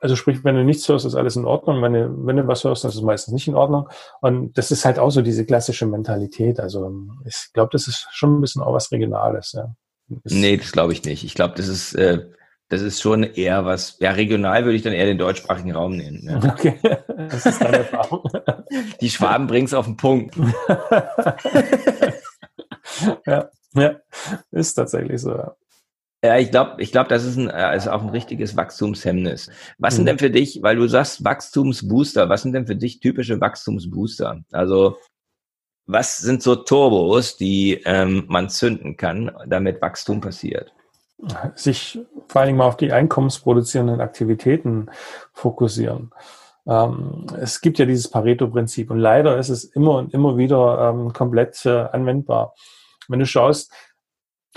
[0.00, 1.82] also sprich, wenn du nichts hörst, ist alles in Ordnung.
[1.82, 3.88] Wenn du, wenn du was hörst, dann ist es meistens nicht in Ordnung.
[4.20, 6.58] Und das ist halt auch so diese klassische Mentalität.
[6.58, 6.90] Also
[7.26, 9.52] ich glaube, das ist schon ein bisschen auch was Regionales.
[9.52, 9.74] Ja.
[10.08, 11.22] Das nee, das glaube ich nicht.
[11.24, 12.26] Ich glaube, das ist, äh,
[12.70, 16.22] das ist schon eher was, ja, regional würde ich dann eher den deutschsprachigen Raum nehmen.
[16.22, 16.40] Ja.
[16.50, 16.78] Okay,
[17.16, 18.22] das ist deine Erfahrung.
[19.00, 20.36] Die Schwaben bringen es auf den Punkt.
[23.26, 23.96] ja, ja,
[24.50, 25.30] ist tatsächlich so.
[25.30, 25.54] Ja.
[26.22, 29.50] Ja, ich glaube, ich glaube, das ist, ein, äh, ist auch ein richtiges Wachstumshemmnis.
[29.78, 29.96] Was mhm.
[29.96, 34.42] sind denn für dich, weil du sagst Wachstumsbooster, was sind denn für dich typische Wachstumsbooster?
[34.52, 34.98] Also
[35.86, 40.72] was sind so Turbos, die ähm, man zünden kann, damit Wachstum passiert?
[41.54, 44.90] Sich vor allen Dingen mal auf die einkommensproduzierenden Aktivitäten
[45.32, 46.12] fokussieren.
[46.66, 51.12] Ähm, es gibt ja dieses Pareto-Prinzip und leider ist es immer und immer wieder ähm,
[51.12, 52.54] komplett äh, anwendbar.
[53.08, 53.72] Wenn du schaust,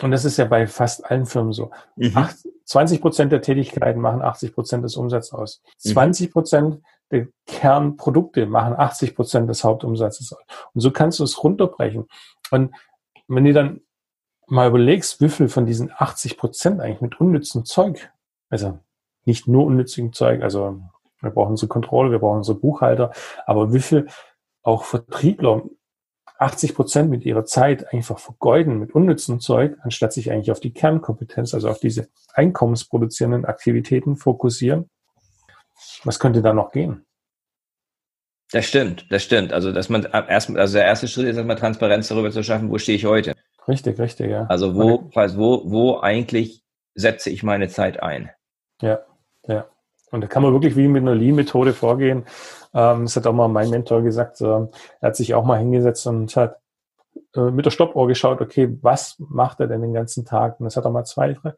[0.01, 1.71] und das ist ja bei fast allen Firmen so.
[1.95, 2.27] Mhm.
[2.65, 5.61] 20 Prozent der Tätigkeiten machen 80 Prozent des Umsatzes aus.
[5.77, 6.31] 20 mhm.
[6.31, 10.43] Prozent der Kernprodukte machen 80 Prozent des Hauptumsatzes aus.
[10.73, 12.07] Und so kannst du es runterbrechen.
[12.49, 12.73] Und
[13.27, 13.81] wenn du dann
[14.47, 18.11] mal überlegst, wie viel von diesen 80 Prozent eigentlich mit unnützem Zeug,
[18.49, 18.79] also
[19.25, 20.81] nicht nur unnützem Zeug, also
[21.21, 23.11] wir brauchen unsere Kontrolle, wir brauchen unsere Buchhalter,
[23.45, 24.07] aber wie viel
[24.63, 25.63] auch Vertriebler
[26.43, 30.73] 80 Prozent mit ihrer Zeit einfach vergeuden mit unnützem Zeug, anstatt sich eigentlich auf die
[30.73, 34.89] Kernkompetenz, also auf diese einkommensproduzierenden Aktivitäten fokussieren.
[36.03, 37.05] Was könnte da noch gehen?
[38.51, 39.51] Das stimmt, das stimmt.
[39.51, 42.77] Also, dass man erst, also der erste Schritt ist erstmal Transparenz darüber zu schaffen, wo
[42.77, 43.33] stehe ich heute.
[43.67, 44.45] Richtig, richtig, ja.
[44.45, 48.29] Also, wo, wo, wo eigentlich setze ich meine Zeit ein?
[48.81, 48.99] Ja,
[49.47, 49.65] ja.
[50.13, 52.25] Und da kann man wirklich wie mit einer Lean-Methode vorgehen.
[52.73, 54.39] Ähm, das hat auch mal mein Mentor gesagt.
[54.41, 54.69] Er
[55.01, 56.59] hat sich auch mal hingesetzt und hat
[57.35, 60.59] äh, mit der Stoppuhr geschaut, okay, was macht er denn den ganzen Tag?
[60.59, 61.53] Und das hat er mal zwei, drei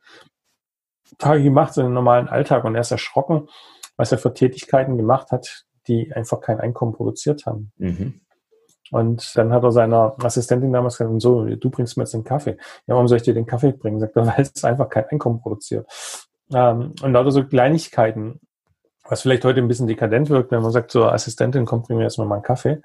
[1.17, 2.63] Tage gemacht, so einen normalen Alltag.
[2.63, 3.49] Und er ist erschrocken,
[3.97, 7.73] was er für Tätigkeiten gemacht hat, die einfach kein Einkommen produziert haben.
[7.75, 8.21] Mhm.
[8.91, 12.57] Und dann hat er seiner Assistentin damals gesagt, so, du bringst mir jetzt den Kaffee.
[12.87, 13.99] Ja, warum soll ich dir den Kaffee bringen?
[13.99, 15.87] Sagt er, weil es einfach kein Einkommen produziert.
[16.53, 18.39] Ähm, und lauter so Kleinigkeiten,
[19.07, 22.03] was vielleicht heute ein bisschen dekadent wirkt, wenn man sagt, zur Assistentin, kommt, bring mir
[22.03, 22.81] jetzt mal einen Kaffee.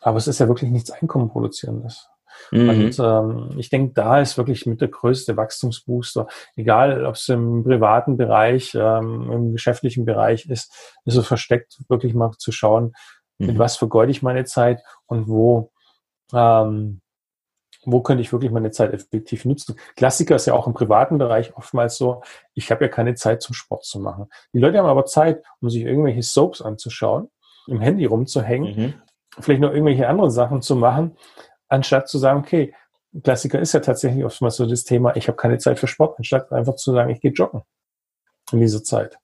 [0.00, 2.08] Aber es ist ja wirklich nichts Einkommen produzierendes.
[2.50, 2.68] Mhm.
[2.68, 7.64] Und ähm, ich denke, da ist wirklich mit der größte Wachstumsbooster, egal ob es im
[7.64, 10.72] privaten Bereich, ähm, im geschäftlichen Bereich ist,
[11.04, 12.92] ist es versteckt, wirklich mal zu schauen,
[13.38, 13.46] mhm.
[13.46, 15.72] mit was vergeude ich meine Zeit und wo
[16.32, 17.00] ähm,
[17.86, 19.76] wo könnte ich wirklich meine Zeit effektiv nutzen?
[19.94, 22.22] Klassiker ist ja auch im privaten Bereich oftmals so,
[22.52, 24.26] ich habe ja keine Zeit zum Sport zu machen.
[24.52, 27.30] Die Leute haben aber Zeit, um sich irgendwelche Soaps anzuschauen,
[27.68, 28.94] im Handy rumzuhängen, mhm.
[29.38, 31.16] vielleicht noch irgendwelche anderen Sachen zu machen,
[31.68, 32.74] anstatt zu sagen, okay,
[33.22, 36.52] Klassiker ist ja tatsächlich oftmals so das Thema, ich habe keine Zeit für Sport, anstatt
[36.52, 37.62] einfach zu sagen, ich gehe joggen
[38.52, 39.18] in dieser Zeit.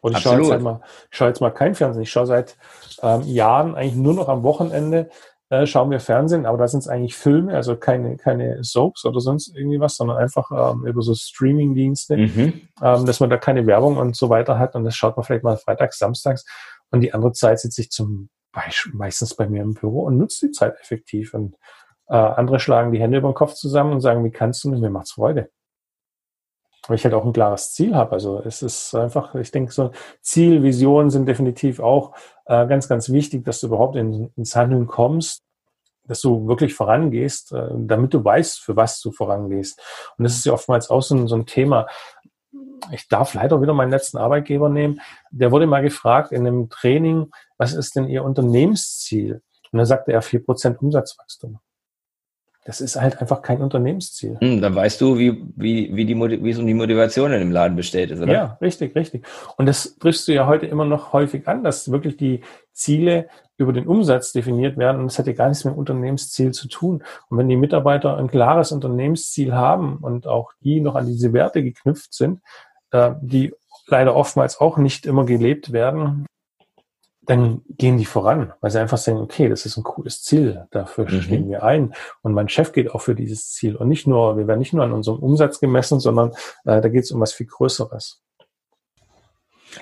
[0.00, 2.02] Und ich schaue jetzt, halt mal, ich schaue jetzt mal kein Fernsehen.
[2.02, 2.56] Ich schaue seit
[3.02, 5.10] ähm, Jahren eigentlich nur noch am Wochenende
[5.50, 9.20] äh, schauen wir Fernsehen, aber da sind es eigentlich Filme, also keine, keine Soaps oder
[9.20, 12.60] sonst irgendwie was, sondern einfach ähm, über so Streaming-Dienste, mhm.
[12.82, 15.44] ähm, dass man da keine Werbung und so weiter hat und das schaut man vielleicht
[15.44, 16.44] mal freitags, samstags
[16.90, 20.46] und die andere Zeit sitze ich zum Beispiel meistens bei mir im Büro und nutze
[20.46, 21.54] die Zeit effektiv und
[22.08, 24.70] äh, andere schlagen die Hände über den Kopf zusammen und sagen, wie kannst du?
[24.70, 25.50] Und mir macht's Freude
[26.88, 28.12] weil ich halt auch ein klares Ziel habe.
[28.12, 32.14] Also es ist einfach, ich denke, so Ziel, Visionen sind definitiv auch
[32.46, 35.42] äh, ganz, ganz wichtig, dass du überhaupt in, ins Handeln kommst,
[36.06, 39.80] dass du wirklich vorangehst, äh, damit du weißt, für was du vorangehst.
[40.16, 41.86] Und das ist ja oftmals auch so ein, so ein Thema.
[42.92, 45.00] Ich darf leider wieder meinen letzten Arbeitgeber nehmen.
[45.30, 49.42] Der wurde mal gefragt in einem Training, was ist denn Ihr Unternehmensziel?
[49.72, 51.58] Und da sagte er 4% Umsatzwachstum.
[52.66, 54.36] Das ist halt einfach kein Unternehmensziel.
[54.40, 57.52] Hm, dann weißt du, wie, wie, wie, die, wie es um die Motivation in dem
[57.52, 58.32] Laden besteht ist, oder?
[58.32, 59.24] Ja, richtig, richtig.
[59.56, 62.40] Und das triffst du ja heute immer noch häufig an, dass wirklich die
[62.72, 66.50] Ziele über den Umsatz definiert werden und das hat ja gar nichts mit dem Unternehmensziel
[66.50, 67.04] zu tun.
[67.28, 71.62] Und wenn die Mitarbeiter ein klares Unternehmensziel haben und auch die noch an diese Werte
[71.62, 72.40] geknüpft sind,
[72.90, 73.54] äh, die
[73.86, 76.26] leider oftmals auch nicht immer gelebt werden,
[77.26, 81.10] dann gehen die voran, weil sie einfach sagen, okay, das ist ein cooles Ziel, dafür
[81.10, 81.22] mhm.
[81.22, 81.92] stehen wir ein.
[82.22, 83.76] Und mein Chef geht auch für dieses Ziel.
[83.76, 86.30] Und nicht nur, wir werden nicht nur an unserem Umsatz gemessen, sondern
[86.64, 88.22] äh, da geht es um was viel Größeres.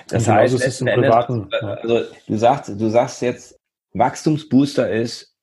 [0.07, 3.59] Das heißt, ist es im privaten, Endes, also du sagst, du sagst jetzt,
[3.93, 5.35] Wachstumsbooster ist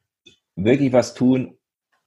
[0.56, 1.56] wirklich was tun,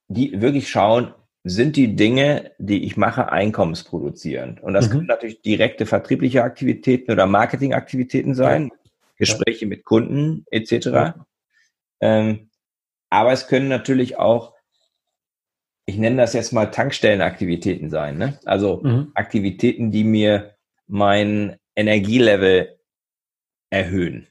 [0.07, 4.61] die wirklich schauen, sind die Dinge, die ich mache, einkommensproduzierend.
[4.61, 4.91] Und das mhm.
[4.91, 8.84] können natürlich direkte vertriebliche Aktivitäten oder Marketingaktivitäten sein, ja.
[9.17, 9.69] Gespräche ja.
[9.69, 10.85] mit Kunden etc.
[10.85, 11.25] Ja.
[12.01, 12.49] Ähm,
[13.09, 14.53] aber es können natürlich auch,
[15.85, 18.17] ich nenne das jetzt mal Tankstellenaktivitäten sein.
[18.17, 18.39] Ne?
[18.45, 19.11] Also mhm.
[19.13, 20.55] Aktivitäten, die mir
[20.87, 22.79] mein Energielevel
[23.69, 24.27] erhöhen.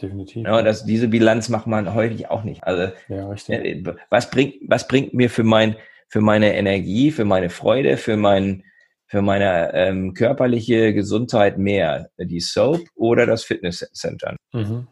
[0.00, 0.46] Definitiv.
[0.46, 2.64] Ja, das, diese Bilanz macht man häufig auch nicht.
[2.64, 3.32] Also, ja.
[3.48, 5.76] Äh, was bringt, was bringt mir für mein,
[6.08, 8.64] für meine Energie, für meine Freude, für mein,
[9.12, 12.08] für meine ähm, körperliche Gesundheit mehr?
[12.16, 14.36] Die Soap oder das Fitnesscenter?
[14.54, 14.86] Mhm.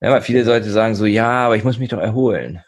[0.00, 2.64] Ja, weil viele Leute sagen so, ja, aber ich muss mich doch erholen.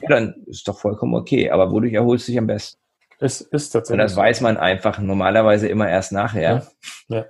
[0.00, 1.50] Ja, dann ist doch vollkommen okay.
[1.50, 2.80] Aber wodurch erholst du dich am besten?
[3.20, 3.92] Es ist tatsächlich.
[3.92, 6.66] Und das weiß man einfach normalerweise immer erst nachher.
[7.08, 7.16] Ja.
[7.16, 7.26] ja.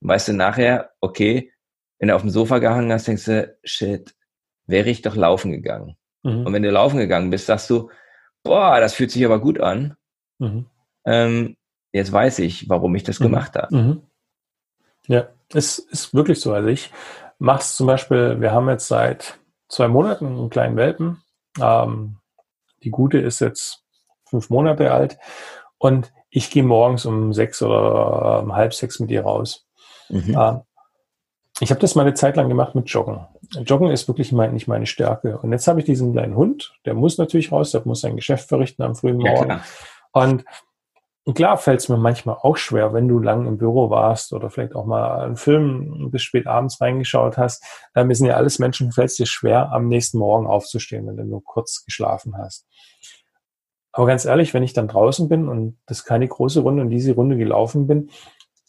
[0.00, 1.52] Weißt du nachher, okay,
[2.00, 4.16] wenn du auf dem Sofa gehangen hast, denkst du, shit,
[4.66, 5.96] wäre ich doch laufen gegangen.
[6.24, 6.44] Mhm.
[6.44, 7.88] Und wenn du laufen gegangen bist, sagst du,
[8.42, 9.94] boah, das fühlt sich aber gut an.
[10.38, 10.66] Mhm.
[11.04, 11.56] Ähm,
[11.92, 13.24] jetzt weiß ich, warum ich das mhm.
[13.24, 13.74] gemacht habe.
[13.74, 14.02] Mhm.
[15.06, 16.52] Ja, es ist wirklich so.
[16.52, 16.90] Also ich
[17.38, 21.22] mache es zum Beispiel, wir haben jetzt seit zwei Monaten einen kleinen Welpen.
[21.60, 22.16] Ähm,
[22.82, 23.84] die gute ist jetzt
[24.24, 25.18] fünf Monate alt
[25.78, 29.66] und ich gehe morgens um sechs oder um halb sechs mit ihr raus.
[30.08, 30.36] Mhm.
[30.38, 30.60] Ähm,
[31.58, 33.26] ich habe das mal eine Zeit lang gemacht mit Joggen.
[33.66, 35.38] Joggen ist wirklich mein, nicht meine Stärke.
[35.38, 38.48] Und jetzt habe ich diesen kleinen Hund, der muss natürlich raus, der muss sein Geschäft
[38.48, 39.50] verrichten am frühen Morgen.
[39.50, 39.62] Ja,
[40.12, 40.44] und
[41.34, 44.74] klar fällt es mir manchmal auch schwer, wenn du lang im Büro warst oder vielleicht
[44.74, 47.64] auch mal einen Film bis spät abends reingeschaut hast.
[47.94, 51.16] Äh, wir sind ja alles Menschen, fällt es dir schwer, am nächsten Morgen aufzustehen, wenn
[51.16, 52.66] du nur kurz geschlafen hast.
[53.92, 57.14] Aber ganz ehrlich, wenn ich dann draußen bin und das keine große Runde und diese
[57.14, 58.10] Runde gelaufen bin,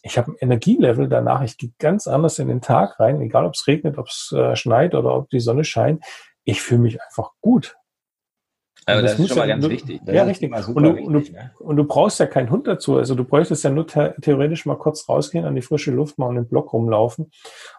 [0.02, 3.54] ich habe ein Energielevel danach, ich gehe ganz anders in den Tag rein, egal ob
[3.54, 6.04] es regnet, ob es äh, schneit oder ob die Sonne scheint.
[6.44, 7.76] Ich fühle mich einfach gut.
[8.84, 10.00] Also das, das, ist schon mal ja, ganz du, wichtig.
[10.04, 10.52] Das ja, richtig.
[10.52, 11.52] Und du, wichtig, und, du, ne?
[11.58, 12.96] und du, brauchst ja keinen Hund dazu.
[12.96, 16.34] Also du bräuchtest ja nur theoretisch mal kurz rausgehen, an die frische Luft, mal um
[16.34, 17.30] den Block rumlaufen.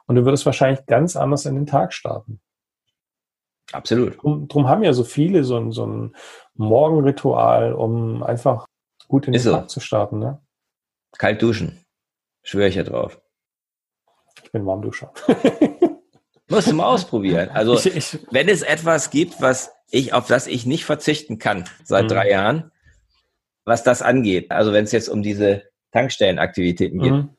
[0.05, 2.39] Und du würdest wahrscheinlich ganz anders in den Tag starten.
[3.73, 4.21] Absolut.
[4.21, 6.15] Drum, drum haben ja so viele so ein, so ein
[6.53, 8.67] Morgenritual, um einfach
[9.07, 9.67] gut in den ist Tag so.
[9.67, 10.19] zu starten.
[10.19, 10.41] Ne?
[11.17, 11.83] Kalt duschen.
[12.43, 13.19] Schwöre ich ja drauf.
[14.43, 15.11] Ich bin Warmduscher.
[16.49, 17.49] Musst du mal ausprobieren.
[17.49, 21.65] Also, ich, ich, wenn es etwas gibt, was ich, auf das ich nicht verzichten kann
[21.83, 22.09] seit mhm.
[22.09, 22.71] drei Jahren,
[23.63, 27.29] was das angeht, also wenn es jetzt um diese Tankstellenaktivitäten geht, mhm.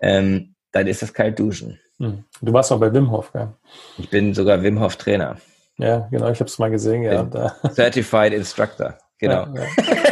[0.00, 1.80] ähm, dann ist das kalt duschen.
[1.98, 2.24] Mhm.
[2.42, 3.48] Du warst auch bei Wim Hof, gell?
[3.96, 5.36] Ich bin sogar Wim Hof Trainer.
[5.78, 7.02] Ja, genau, ich habe es mal gesehen.
[7.02, 7.26] Ja,
[7.74, 8.98] Certified Instructor.
[9.18, 9.46] Genau.
[9.46, 9.66] Ja, ja.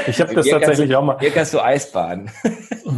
[0.06, 1.18] Ich habe das tatsächlich du, auch mal.
[1.20, 2.30] Hier kannst du Eisbaden.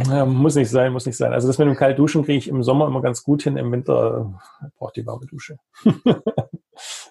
[0.09, 1.31] Ja, muss nicht sein, muss nicht sein.
[1.31, 4.33] Also das mit dem Kaltduschen kriege ich im Sommer immer ganz gut hin, im Winter
[4.77, 5.57] braucht die warme Dusche.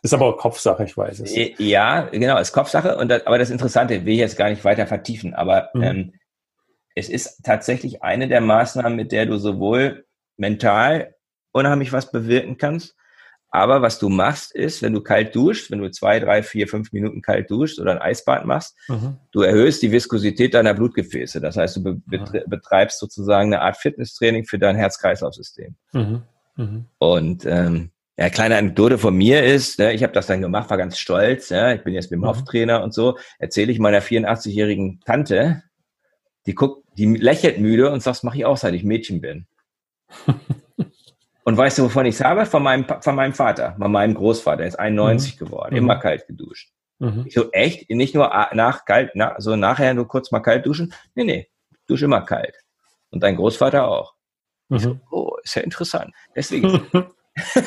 [0.02, 1.34] ist aber auch Kopfsache, ich weiß es.
[1.58, 2.96] Ja, genau, ist Kopfsache.
[2.96, 5.34] Und das, aber das Interessante will ich jetzt gar nicht weiter vertiefen.
[5.34, 5.82] Aber mhm.
[5.82, 6.12] ähm,
[6.94, 11.14] es ist tatsächlich eine der Maßnahmen, mit der du sowohl mental
[11.52, 12.96] unheimlich was bewirken kannst,
[13.54, 16.90] aber was du machst, ist, wenn du kalt duschst, wenn du zwei, drei, vier, fünf
[16.90, 19.18] Minuten kalt duschst oder ein Eisbad machst, mhm.
[19.30, 21.40] du erhöhst die Viskosität deiner Blutgefäße.
[21.40, 22.26] Das heißt, du be mhm.
[22.48, 25.76] betreibst sozusagen eine Art Fitnesstraining für dein Herz-Kreislauf-System.
[25.92, 26.22] Mhm.
[26.56, 26.86] mhm.
[26.98, 30.76] Und ähm, ja, kleine Anekdote von mir ist, ne, ich habe das dann gemacht, war
[30.76, 31.48] ganz stolz.
[31.48, 32.28] Ja, ich bin jetzt mit dem mhm.
[32.28, 33.18] Hof-Trainer und so.
[33.38, 35.62] Erzähle ich meiner 84-jährigen Tante,
[36.46, 39.46] die guckt, die lächelt müde und sagt, mache ich auch, seit ich Mädchen bin.
[41.46, 42.46] Und weißt du, wovon ich es habe?
[42.46, 44.62] Von meinem, von meinem Vater, von meinem Großvater.
[44.62, 45.44] Er ist 91 mhm.
[45.44, 46.00] geworden, immer mhm.
[46.00, 46.72] kalt geduscht.
[47.00, 47.24] Mhm.
[47.26, 47.90] Ich so, echt?
[47.90, 50.94] Nicht nur nach kalt, na, so nachher nur kurz mal kalt duschen?
[51.14, 51.50] Nee, nee,
[51.86, 52.56] dusche immer kalt.
[53.10, 54.14] Und dein Großvater auch.
[54.70, 54.78] Mhm.
[54.78, 56.14] So, oh, ist ja interessant.
[56.34, 56.80] Deswegen.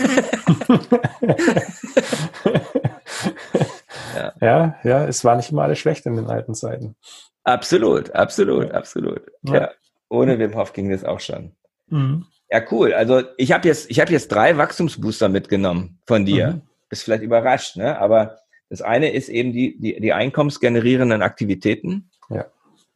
[4.16, 4.34] ja.
[4.42, 6.96] ja, ja, es war nicht immer alles schlecht in den alten Zeiten.
[7.44, 9.22] Absolut, absolut, absolut.
[9.44, 9.54] Ja.
[9.56, 9.72] ja.
[10.10, 11.52] Ohne Wim Hof ging das auch schon.
[11.88, 12.26] Mhm.
[12.50, 12.94] Ja, cool.
[12.94, 16.48] Also ich habe jetzt, ich habe jetzt drei Wachstumsbooster mitgenommen von dir.
[16.48, 16.62] Mhm.
[16.90, 18.00] Ist vielleicht überrascht, ne?
[18.00, 18.38] Aber
[18.70, 22.46] das eine ist eben die, die, die einkommensgenerierenden Aktivitäten, ja.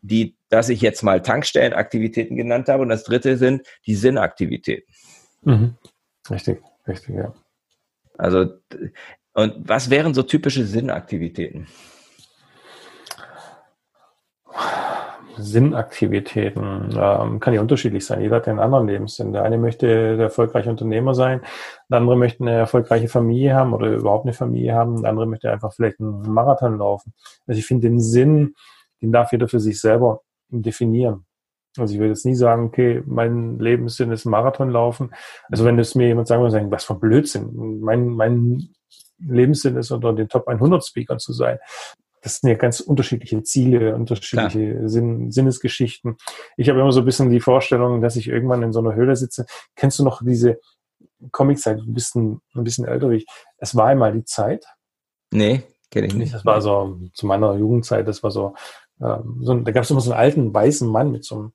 [0.02, 2.84] die, dass ich jetzt mal Tankstellenaktivitäten genannt habe.
[2.84, 4.94] Und das dritte sind die Sinnaktivitäten.
[5.44, 5.76] Mhm.
[6.32, 7.34] Richtig, richtig, ja.
[8.18, 8.46] Also,
[9.34, 11.68] und was wären so typische Sinnaktivitäten?
[15.38, 18.22] Sinnaktivitäten ähm, kann ja unterschiedlich sein.
[18.22, 19.34] Jeder hat einen anderen Lebenssinn.
[19.34, 21.42] Der eine möchte der erfolgreiche Unternehmer sein,
[21.90, 25.52] der andere möchte eine erfolgreiche Familie haben oder überhaupt eine Familie haben, der andere möchte
[25.52, 27.14] einfach vielleicht einen Marathon laufen.
[27.48, 28.56] Also ich finde den Sinn,
[29.02, 31.26] den darf jeder für sich selber definieren.
[31.78, 35.14] Also ich würde jetzt nie sagen, okay, mein Lebenssinn ist Marathon laufen.
[35.50, 37.80] Also wenn es mir jemand sagen würde, sagen, was für Blödsinn.
[37.82, 38.70] Mein, mein
[39.20, 41.60] Lebenssinn ist, unter den Top 100 Speakern zu sein.
[42.22, 46.18] das sind ja ganz unterschiedliche Ziele, unterschiedliche Sinn, Sinnesgeschichten.
[46.58, 49.16] Ich habe immer so ein bisschen die Vorstellung, dass ich irgendwann in so einer Höhle
[49.16, 49.46] sitze.
[49.76, 50.60] Kennst du noch diese
[51.32, 51.80] Comic-Zeit?
[51.80, 53.26] Du bist ein, ein bisschen älter wie ich.
[53.58, 54.66] Es war einmal die Zeit.
[55.32, 56.34] Nee, kenne ich nicht.
[56.34, 58.56] Das war so zu meiner Jugendzeit, das war so,
[59.02, 61.54] ähm, so da gab es immer so einen alten weißen Mann mit so einem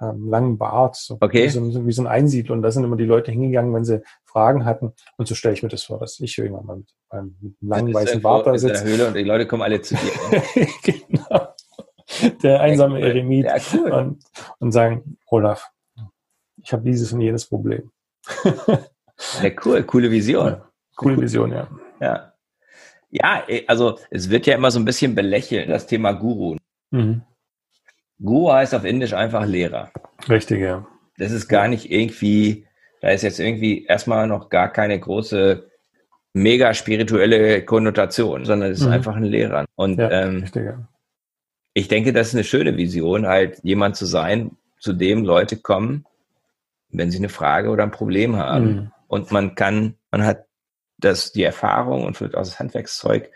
[0.00, 1.44] ähm, langen Bart, so okay.
[1.44, 2.54] wie, so, wie so ein Einsiedler.
[2.54, 4.92] Und da sind immer die Leute hingegangen, wenn sie Fragen hatten.
[5.16, 8.22] Und so stelle ich mir das vor, dass ich irgendwann mal mit einem langen weißen
[8.22, 8.84] Bart da sitze.
[8.84, 10.66] Höhle und die Leute kommen alle zu dir.
[10.82, 11.54] genau.
[12.42, 13.06] Der einsame cool.
[13.06, 13.44] Eremit.
[13.44, 13.92] Ja, cool.
[13.92, 14.24] und,
[14.58, 15.70] und sagen, Olaf,
[16.62, 17.90] ich habe dieses und jenes Problem.
[18.44, 20.46] ja, cool, coole Vision.
[20.46, 21.68] Ja, coole Vision, ja.
[22.00, 22.32] Ja.
[23.12, 26.56] Ja, also es wird ja immer so ein bisschen belächelt, das Thema Guru.
[26.90, 27.22] Mhm.
[28.22, 29.90] Guru heißt auf Indisch einfach Lehrer.
[30.28, 30.86] Richtig, ja.
[31.16, 32.66] Das ist gar nicht irgendwie,
[33.00, 35.70] da ist jetzt irgendwie erstmal noch gar keine große
[36.32, 38.92] mega spirituelle Konnotation, sondern es ist mhm.
[38.92, 39.64] einfach ein Lehrer.
[39.74, 40.88] Und ja, ähm, richtig, ja.
[41.74, 46.04] ich denke, das ist eine schöne Vision, halt jemand zu sein, zu dem Leute kommen,
[46.90, 48.64] wenn sie eine Frage oder ein Problem haben.
[48.64, 48.92] Mhm.
[49.08, 50.46] Und man kann, man hat
[50.98, 53.30] das, die Erfahrung und vielleicht auch das Handwerkszeug,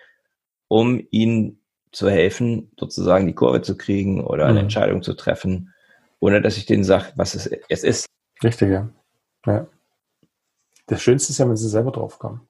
[0.69, 1.61] um ihnen
[1.95, 4.65] zu helfen, sozusagen die Kurve zu kriegen oder eine mhm.
[4.65, 5.73] Entscheidung zu treffen,
[6.21, 8.07] ohne dass ich denen sage, was es jetzt ist.
[8.43, 8.89] Richtig, ja.
[9.47, 9.67] ja.
[10.87, 12.43] Das Schönste ist ja, wenn sie selber draufkommen.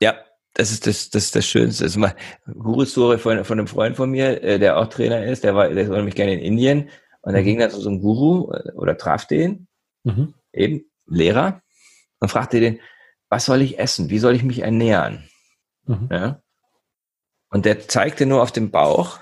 [0.00, 0.14] Ja,
[0.54, 1.84] das ist das, das, das Schönste.
[1.84, 2.14] Das ist mal
[2.46, 5.88] Guru-Story von, von einem Freund von mir, äh, der auch Trainer ist, der war, der
[5.88, 6.88] war nämlich gerne in Indien
[7.22, 7.44] und da mhm.
[7.44, 9.66] ging dann zu so einem Guru äh, oder traf den,
[10.04, 10.34] mhm.
[10.52, 11.60] eben Lehrer,
[12.24, 12.80] und fragte den,
[13.28, 14.10] was soll ich essen?
[14.10, 15.28] Wie soll ich mich ernähren?
[15.86, 16.08] Mhm.
[16.10, 16.42] Ja?
[17.54, 19.20] Und der zeigte nur auf den Bauch.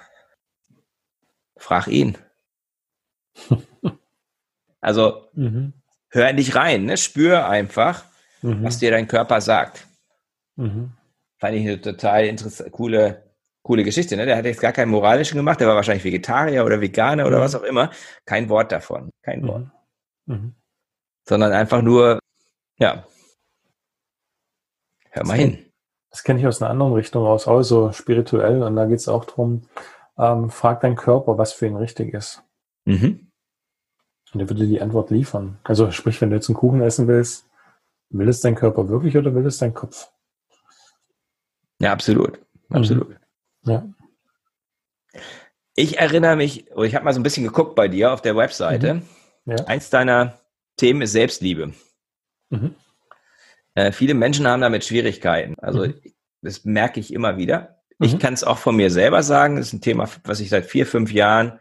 [1.59, 2.17] Frag ihn.
[4.81, 5.75] also mhm.
[6.09, 6.97] hör in dich rein, ne?
[6.97, 8.07] spür einfach,
[8.41, 8.65] mhm.
[8.65, 9.87] was dir dein Körper sagt.
[10.57, 10.95] Mhm.
[11.37, 12.35] Fand ich eine total
[12.71, 13.31] coole,
[13.63, 14.17] coole Geschichte.
[14.17, 14.25] Ne?
[14.25, 17.43] Der hat jetzt gar keinen moralischen gemacht, der war wahrscheinlich Vegetarier oder Veganer oder mhm.
[17.43, 17.91] was auch immer.
[18.25, 19.49] Kein Wort davon, kein mhm.
[19.49, 19.67] Wort.
[20.25, 20.55] Mhm.
[21.29, 22.19] Sondern einfach nur,
[22.79, 23.07] ja,
[25.11, 25.72] Hör mal hin.
[26.13, 28.63] Das kenne ich aus einer anderen Richtung aus, auch so spirituell.
[28.63, 29.63] Und da geht es auch darum,
[30.19, 32.43] ähm, frag deinen Körper, was für ihn richtig ist.
[32.85, 33.33] Mhm.
[34.33, 35.59] Und er würde die Antwort liefern.
[35.65, 37.49] Also sprich, wenn du jetzt einen Kuchen essen willst,
[38.11, 40.11] will es dein Körper wirklich oder will es dein Kopf?
[41.79, 42.39] Ja, absolut.
[42.69, 42.77] Mhm.
[42.77, 43.09] Absolut.
[43.63, 43.71] Mhm.
[43.71, 43.87] Ja.
[45.75, 48.37] Ich erinnere mich, oh, ich habe mal so ein bisschen geguckt bei dir auf der
[48.37, 48.95] Webseite.
[48.95, 49.03] Mhm.
[49.47, 49.57] Ja.
[49.65, 50.39] Eins deiner
[50.77, 51.73] Themen ist Selbstliebe.
[52.51, 52.75] Mhm.
[53.75, 55.55] Äh, viele Menschen haben damit Schwierigkeiten.
[55.59, 55.95] Also mhm.
[56.43, 57.81] das merke ich immer wieder.
[57.99, 58.07] Mhm.
[58.07, 59.57] Ich kann es auch von mir selber sagen.
[59.57, 61.59] Das ist ein Thema, was ich seit vier, fünf Jahren,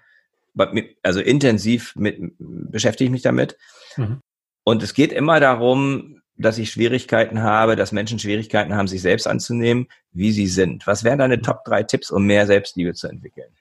[1.04, 3.58] also intensiv mit, beschäftige ich mich damit.
[3.96, 4.22] Mhm.
[4.64, 9.28] Und es geht immer darum, dass ich Schwierigkeiten habe, dass Menschen Schwierigkeiten haben, sich selbst
[9.28, 10.88] anzunehmen, wie sie sind.
[10.88, 11.44] Was wären deine mhm.
[11.44, 13.52] Top drei Tipps, um mehr Selbstliebe zu entwickeln?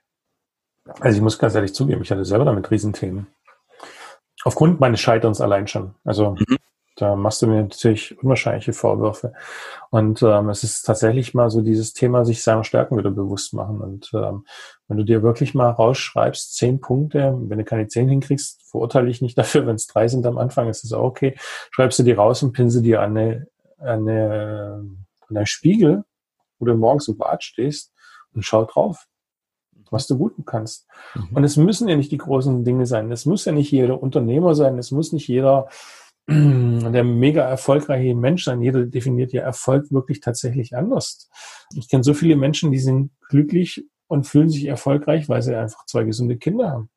[0.98, 3.26] Also ich muss ganz ehrlich zugeben, ich hatte selber damit Riesenthemen.
[4.42, 5.94] Aufgrund meines Scheiterns allein schon.
[6.04, 6.56] Also mhm.
[7.00, 9.32] Da machst du mir natürlich unwahrscheinliche Vorwürfe.
[9.90, 13.80] Und ähm, es ist tatsächlich mal so dieses Thema, sich seiner Stärken wieder bewusst machen.
[13.80, 14.44] Und ähm,
[14.86, 19.22] wenn du dir wirklich mal rausschreibst, zehn Punkte, wenn du keine zehn hinkriegst, verurteile ich
[19.22, 21.34] nicht dafür, wenn es drei sind am Anfang, ist es auch okay.
[21.70, 23.46] Schreibst du die raus und pinsel dir an, eine,
[23.78, 24.84] an, eine,
[25.28, 26.04] an einen Spiegel,
[26.58, 27.92] wo du morgens im Bad stehst
[28.34, 29.06] und schau drauf
[29.90, 30.86] was du gut kannst.
[31.14, 31.36] Mhm.
[31.36, 33.10] Und es müssen ja nicht die großen Dinge sein.
[33.10, 34.78] Es muss ja nicht jeder Unternehmer sein.
[34.78, 35.68] Es muss nicht jeder
[36.28, 38.62] der mega erfolgreiche Mensch sein.
[38.62, 41.28] Jeder definiert ja Erfolg wirklich tatsächlich anders.
[41.74, 45.86] Ich kenne so viele Menschen, die sind glücklich und fühlen sich erfolgreich, weil sie einfach
[45.86, 46.90] zwei gesunde Kinder haben.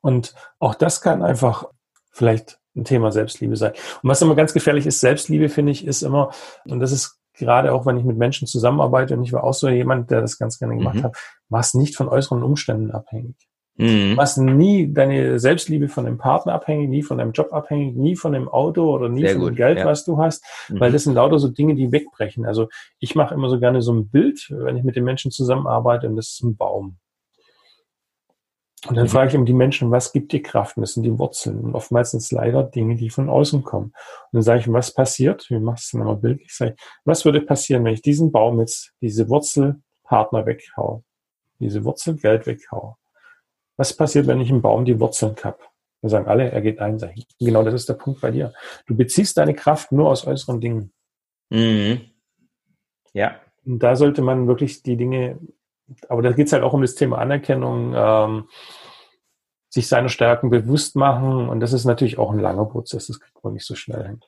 [0.00, 1.66] Und auch das kann einfach
[2.10, 3.72] vielleicht ein Thema Selbstliebe sein.
[4.02, 6.32] Und was immer ganz gefährlich ist, Selbstliebe finde ich, ist immer,
[6.64, 9.68] und das ist gerade auch, wenn ich mit Menschen zusammenarbeite, und ich war auch so
[9.68, 11.04] jemand, der das ganz gerne gemacht mhm.
[11.04, 11.16] hat,
[11.48, 13.36] machst nicht von äußeren Umständen abhängig.
[13.76, 14.10] Mhm.
[14.10, 18.16] Du machst nie deine Selbstliebe von dem Partner abhängig, nie von deinem Job abhängig, nie
[18.16, 19.86] von dem Auto oder nie Sehr von dem Geld, ja.
[19.86, 20.80] was du hast, mhm.
[20.80, 22.44] weil das sind lauter so Dinge, die wegbrechen.
[22.44, 26.06] Also ich mache immer so gerne so ein Bild, wenn ich mit den Menschen zusammenarbeite,
[26.06, 26.98] und das ist ein Baum.
[28.88, 29.10] Und dann mhm.
[29.10, 30.76] frage ich immer die Menschen, was gibt dir Kraft?
[30.76, 31.60] Und das sind die Wurzeln.
[31.60, 33.86] Und oftmals sind es leider Dinge, die von außen kommen.
[33.86, 35.46] Und dann sage ich, was passiert?
[35.50, 36.52] Wie machst du es nochmal bildlich?
[36.52, 41.04] Sage ich, was würde passieren, wenn ich diesen Baum jetzt, diese Wurzelpartner weghau?
[41.60, 42.96] Diese Wurzel Geld weghau?
[43.76, 45.60] Was passiert, wenn ich im Baum die Wurzeln kapp?
[46.02, 46.98] Dann sagen alle, er geht ein.
[47.38, 48.52] Genau das ist der Punkt bei dir.
[48.86, 50.92] Du beziehst deine Kraft nur aus äußeren Dingen.
[51.50, 52.02] Mhm.
[53.12, 53.36] Ja.
[53.64, 55.38] Und da sollte man wirklich die Dinge,
[56.08, 58.48] aber da geht es halt auch um das Thema Anerkennung, ähm,
[59.68, 61.48] sich seiner Stärken bewusst machen.
[61.48, 64.20] Und das ist natürlich auch ein langer Prozess, das kriegt man nicht so schnell hin.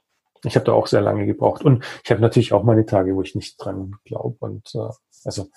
[0.45, 1.65] Ich habe da auch sehr lange gebraucht.
[1.65, 4.37] Und ich habe natürlich auch meine Tage, wo ich nicht dran glaube.
[4.41, 4.91] Und äh,
[5.25, 5.49] also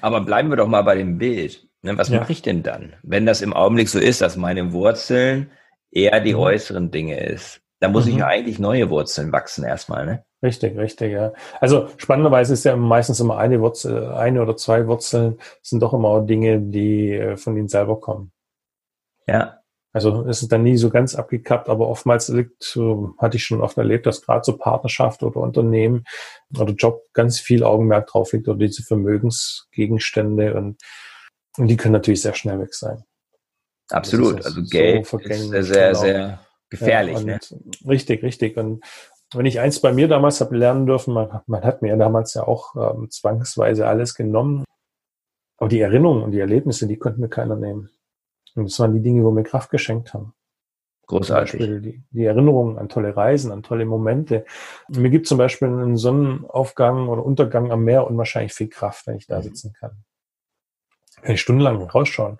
[0.00, 1.68] Aber bleiben wir doch mal bei dem Bild.
[1.82, 2.20] Ne, was ja.
[2.20, 5.50] mache ich denn dann, wenn das im Augenblick so ist, dass meine Wurzeln
[5.90, 6.40] eher die mhm.
[6.40, 7.60] äußeren Dinge ist?
[7.80, 8.12] Da muss mhm.
[8.12, 10.24] ich ja eigentlich neue Wurzeln wachsen erstmal, ne?
[10.44, 11.32] Richtig, richtig, ja.
[11.60, 16.20] Also spannenderweise ist ja meistens immer eine Wurzel, eine oder zwei Wurzeln sind doch immer
[16.22, 18.32] Dinge, die äh, von ihnen selber kommen.
[19.26, 19.58] Ja.
[19.92, 23.60] Also es ist dann nie so ganz abgekappt, aber oftmals liegt, so hatte ich schon
[23.60, 26.04] oft erlebt, dass gerade so Partnerschaft oder Unternehmen
[26.58, 30.80] oder Job ganz viel Augenmerk drauf liegt oder diese Vermögensgegenstände und,
[31.58, 33.04] und die können natürlich sehr schnell weg sein.
[33.90, 34.44] Absolut.
[34.44, 36.40] Also Geld so ist sehr, sehr, sehr
[36.70, 37.18] gefährlich.
[37.18, 37.40] Ja, ne?
[37.86, 38.56] Richtig, richtig.
[38.56, 38.82] Und
[39.34, 42.46] wenn ich eins bei mir damals habe lernen dürfen, man, man hat mir damals ja
[42.46, 44.64] auch ähm, zwangsweise alles genommen.
[45.58, 47.90] Aber die Erinnerungen und die Erlebnisse, die konnte mir keiner nehmen.
[48.54, 50.34] Und das waren die Dinge, wo mir Kraft geschenkt haben.
[51.06, 51.60] Großartig.
[51.60, 54.44] Die, die, Erinnerungen an tolle Reisen, an tolle Momente.
[54.88, 59.26] Mir gibt zum Beispiel einen Sonnenaufgang oder Untergang am Meer unwahrscheinlich viel Kraft, wenn ich
[59.26, 59.42] da mhm.
[59.42, 60.04] sitzen kann.
[61.22, 62.38] Kann ich stundenlang rausschauen.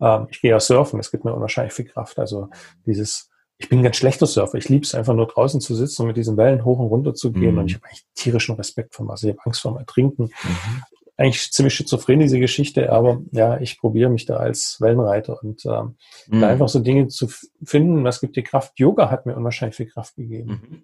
[0.00, 2.18] Ähm, ich gehe ja surfen, das gibt mir unwahrscheinlich viel Kraft.
[2.18, 2.48] Also
[2.84, 4.58] dieses ich bin ein ganz schlechter Surfer.
[4.58, 7.14] Ich liebe es einfach nur draußen zu sitzen und mit diesen Wellen hoch und runter
[7.14, 7.52] zu gehen.
[7.52, 7.58] Mhm.
[7.58, 9.28] Und ich habe eigentlich tierischen Respekt vor Wasser.
[9.28, 10.24] Ich habe Angst vor dem Ertrinken.
[10.24, 10.82] Mhm.
[11.16, 15.96] Eigentlich ziemlich schizophren, diese Geschichte, aber ja, ich probiere mich da als Wellenreiter und ähm,
[16.28, 16.42] mhm.
[16.42, 17.28] da einfach so Dinge zu
[17.64, 18.78] finden, was gibt dir Kraft.
[18.78, 20.50] Yoga hat mir unwahrscheinlich viel Kraft gegeben.
[20.50, 20.82] Mhm.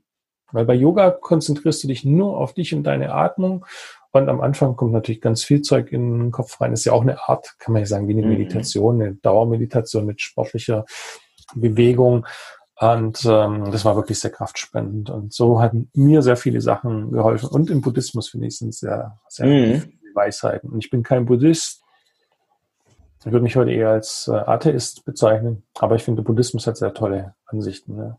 [0.51, 3.67] Weil bei Yoga konzentrierst du dich nur auf dich und deine Atmung.
[4.13, 6.73] Und am Anfang kommt natürlich ganz viel Zeug in den Kopf rein.
[6.73, 8.29] Ist ja auch eine Art, kann man ja sagen, wie eine mhm.
[8.29, 10.85] Meditation, eine Dauermeditation mit sportlicher
[11.55, 12.27] Bewegung.
[12.79, 15.09] Und ähm, das war wirklich sehr kraftspendend.
[15.09, 17.49] Und so hatten mir sehr viele Sachen geholfen.
[17.49, 19.81] Und im Buddhismus, finde ich, sind sehr, sehr mhm.
[19.81, 20.71] viele Weisheiten.
[20.71, 21.83] Und ich bin kein Buddhist.
[23.21, 25.63] Ich würde mich heute eher als äh, Atheist bezeichnen.
[25.79, 27.95] Aber ich finde, der Buddhismus hat sehr tolle Ansichten.
[27.95, 28.19] Ne?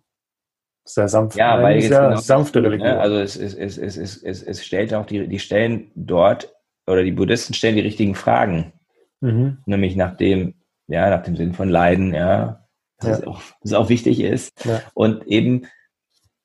[0.86, 1.38] Sehr sanft.
[1.38, 2.68] Ja, weil sehr genau sanfte ne?
[2.68, 2.90] Religion.
[2.90, 3.00] Ne?
[3.00, 6.54] Also es, es, es, es, es, es, es stellt auch die, die stellen dort,
[6.86, 8.74] oder die Buddhisten stellen die richtigen Fragen.
[9.22, 9.60] Mhm.
[9.66, 10.56] Nämlich nach dem,
[10.88, 12.68] ja, nach dem Sinn von Leiden, ja,
[13.00, 13.28] das, ja.
[13.28, 14.66] auch, das auch wichtig ist.
[14.66, 14.82] Ja.
[14.94, 15.68] Und eben,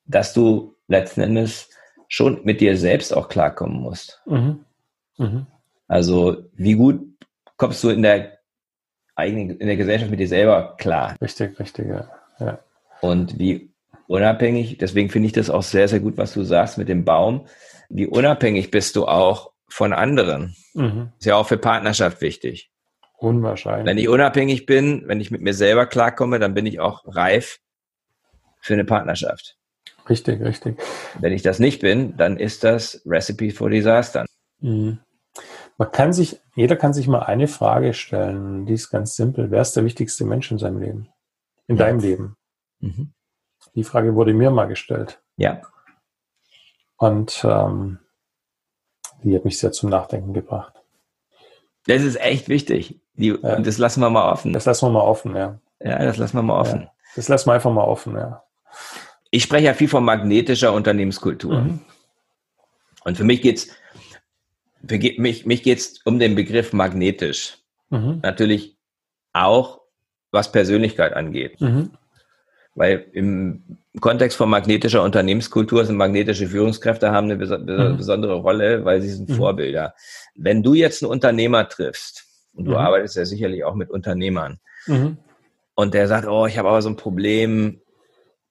[0.05, 1.69] dass du letzten Endes
[2.07, 4.21] schon mit dir selbst auch klarkommen musst.
[4.25, 4.65] Mhm.
[5.17, 5.47] Mhm.
[5.87, 7.01] Also, wie gut
[7.57, 8.39] kommst du in der
[9.15, 11.15] eigenen, in der Gesellschaft mit dir selber klar?
[11.21, 12.09] Richtig, richtig, ja.
[12.39, 12.59] ja.
[13.01, 13.71] Und wie
[14.09, 17.45] unabhängig, deswegen finde ich das auch sehr, sehr gut, was du sagst mit dem Baum.
[17.89, 20.55] Wie unabhängig bist du auch von anderen?
[20.73, 21.11] Mhm.
[21.19, 22.71] Ist ja auch für Partnerschaft wichtig.
[23.17, 23.85] Unwahrscheinlich.
[23.85, 27.59] Wenn ich unabhängig bin, wenn ich mit mir selber klarkomme, dann bin ich auch reif
[28.61, 29.57] für eine Partnerschaft.
[30.09, 30.81] Richtig, richtig.
[31.19, 34.25] Wenn ich das nicht bin, dann ist das Recipe for Disaster.
[34.59, 34.99] Mhm.
[35.77, 39.51] Man kann sich, jeder kann sich mal eine Frage stellen, die ist ganz simpel.
[39.51, 41.09] Wer ist der wichtigste Mensch in seinem Leben?
[41.67, 41.85] In ja.
[41.85, 42.35] deinem Leben?
[42.79, 43.13] Mhm.
[43.79, 45.21] Die Frage wurde mir mal gestellt.
[45.37, 45.61] Ja.
[46.97, 47.99] Und ähm,
[49.23, 50.73] die hat mich sehr zum Nachdenken gebracht.
[51.87, 52.99] Das ist echt wichtig.
[53.13, 53.55] Die, ja.
[53.55, 54.51] Und das lassen wir mal offen.
[54.51, 55.59] Das lassen wir mal offen, ja.
[55.79, 56.81] Ja, das lassen wir mal offen.
[56.81, 56.91] Ja.
[57.15, 58.43] Das lassen wir einfach mal offen, ja.
[59.31, 61.61] Ich spreche ja viel von magnetischer Unternehmenskultur.
[61.61, 61.79] Mhm.
[63.05, 63.69] Und für mich geht's,
[64.85, 67.59] für mich, mich geht's um den Begriff magnetisch.
[67.91, 68.19] Mhm.
[68.23, 68.75] Natürlich
[69.31, 69.79] auch,
[70.31, 71.61] was Persönlichkeit angeht.
[71.61, 71.91] Mhm.
[72.75, 77.97] Weil im Kontext von magnetischer Unternehmenskultur sind magnetische Führungskräfte haben eine mhm.
[77.97, 79.35] besondere Rolle, weil sie sind mhm.
[79.35, 79.95] Vorbilder.
[80.35, 82.77] Wenn du jetzt einen Unternehmer triffst, und du mhm.
[82.77, 85.17] arbeitest ja sicherlich auch mit Unternehmern, mhm.
[85.75, 87.81] und der sagt, oh, ich habe aber so ein Problem,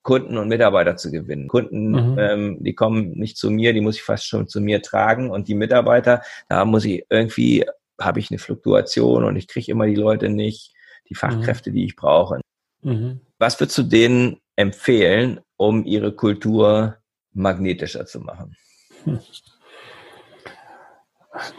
[0.01, 1.47] Kunden und Mitarbeiter zu gewinnen.
[1.47, 2.19] Kunden, mhm.
[2.19, 5.29] ähm, die kommen nicht zu mir, die muss ich fast schon zu mir tragen.
[5.29, 7.65] Und die Mitarbeiter, da muss ich irgendwie,
[7.99, 10.73] habe ich eine Fluktuation und ich kriege immer die Leute nicht,
[11.09, 11.17] die mhm.
[11.17, 12.39] Fachkräfte, die ich brauche.
[12.81, 13.21] Mhm.
[13.37, 16.97] Was würdest du denen empfehlen, um ihre Kultur
[17.33, 18.55] magnetischer zu machen?
[19.03, 19.19] Hm.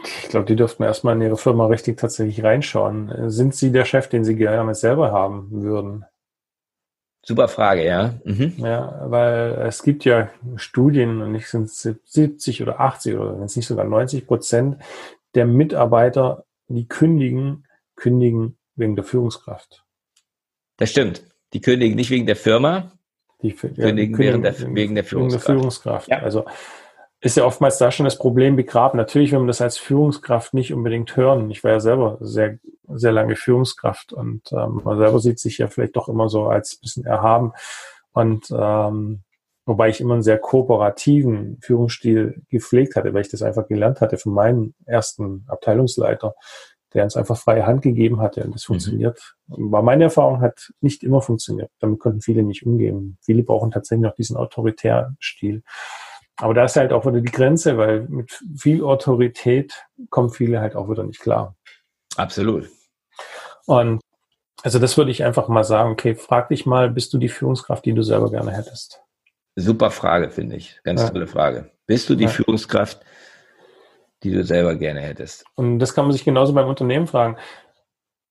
[0.03, 3.29] Ich glaube, die dürften erstmal in ihre Firma richtig tatsächlich reinschauen.
[3.29, 6.05] Sind sie der Chef, den sie gerne selber haben würden?
[7.23, 8.15] Super Frage, ja.
[8.23, 8.55] Mhm.
[8.57, 13.55] Ja, weil es gibt ja Studien, und nicht sind 70 oder 80 oder wenn es
[13.55, 14.77] nicht sogar 90 Prozent
[15.35, 19.85] der Mitarbeiter, die kündigen, kündigen wegen der Führungskraft.
[20.81, 21.21] Das stimmt.
[21.53, 22.91] Die kündigen nicht wegen der Firma,
[23.43, 25.47] die kündigen, ja, kündigen der, wegen der Führungskraft.
[25.47, 26.07] Wegen der Führungskraft.
[26.07, 26.19] Ja.
[26.21, 26.45] Also
[27.19, 28.97] ist ja oftmals da schon das Problem begraben.
[28.97, 31.51] Natürlich, wenn man das als Führungskraft nicht unbedingt hören.
[31.51, 32.57] Ich war ja selber sehr,
[32.87, 36.77] sehr lange Führungskraft und ähm, man selber sieht sich ja vielleicht doch immer so als
[36.77, 37.51] bisschen erhaben.
[38.13, 39.21] Und ähm,
[39.67, 44.17] wobei ich immer einen sehr kooperativen Führungsstil gepflegt hatte, weil ich das einfach gelernt hatte
[44.17, 46.33] von meinem ersten Abteilungsleiter,
[46.93, 48.73] der uns einfach freie Hand gegeben hatte und das mhm.
[48.73, 49.35] funktioniert.
[49.47, 51.71] War meine Erfahrung hat nicht immer funktioniert.
[51.79, 53.17] Damit konnten viele nicht umgehen.
[53.21, 55.63] Viele brauchen tatsächlich noch diesen autoritären Stil.
[56.37, 60.75] Aber da ist halt auch wieder die Grenze, weil mit viel Autorität kommen viele halt
[60.75, 61.55] auch wieder nicht klar.
[62.17, 62.69] Absolut.
[63.65, 64.01] Und
[64.63, 67.85] also das würde ich einfach mal sagen, okay, frag dich mal, bist du die Führungskraft,
[67.85, 69.01] die du selber gerne hättest?
[69.55, 70.79] Super Frage, finde ich.
[70.83, 71.09] Ganz ja.
[71.09, 71.71] tolle Frage.
[71.85, 72.29] Bist du die ja.
[72.29, 73.01] Führungskraft,
[74.23, 75.45] die du selber gerne hättest?
[75.55, 77.37] Und das kann man sich genauso beim Unternehmen fragen.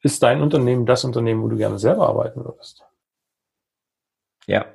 [0.03, 2.82] Ist dein Unternehmen das Unternehmen, wo du gerne selber arbeiten würdest?
[4.47, 4.66] Ja.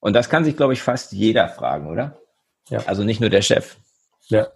[0.00, 2.18] Und das kann sich, glaube ich, fast jeder fragen, oder?
[2.68, 2.80] Ja.
[2.86, 3.76] Also nicht nur der Chef.
[4.28, 4.48] Ja,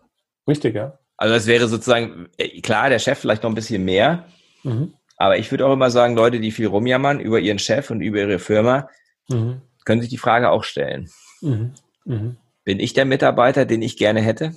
[0.46, 0.98] richtig, ja.
[1.16, 4.26] Also es wäre sozusagen, äh, klar, der Chef vielleicht noch ein bisschen mehr,
[4.62, 4.94] mhm.
[5.16, 8.18] aber ich würde auch immer sagen, Leute, die viel rumjammern über ihren Chef und über
[8.18, 8.88] ihre Firma,
[9.28, 9.61] mhm.
[9.84, 11.11] können sich die Frage auch stellen.
[11.40, 11.74] Mhm.
[12.05, 12.36] mhm.
[12.62, 14.55] Bin ich der Mitarbeiter, den ich gerne hätte?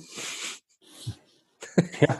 [2.00, 2.16] Ja,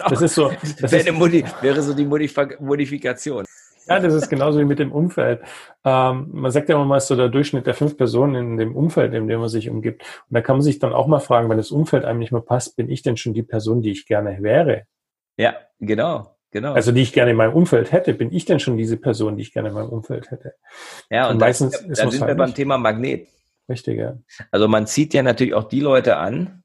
[0.10, 0.50] das ist so.
[0.80, 3.44] Das wäre, ist, wäre so die Modifikation.
[3.88, 5.40] Ja, das ist genauso wie mit dem Umfeld.
[5.84, 9.14] Ähm, man sagt ja immer mal so der Durchschnitt der fünf Personen in dem Umfeld,
[9.14, 10.02] in dem man sich umgibt.
[10.02, 12.42] Und da kann man sich dann auch mal fragen, wenn das Umfeld einem nicht mehr
[12.42, 14.82] passt, bin ich denn schon die Person, die ich gerne wäre?
[15.38, 16.34] Ja, genau.
[16.50, 16.72] Genau.
[16.72, 19.42] Also die ich gerne in meinem Umfeld hätte, bin ich denn schon diese Person, die
[19.42, 20.54] ich gerne in meinem Umfeld hätte?
[21.10, 23.28] Ja, und, und meistens da, ist da sind halt wir beim Thema Magnet.
[23.68, 24.16] Richtig, ja.
[24.50, 26.62] Also man zieht ja natürlich auch die Leute an,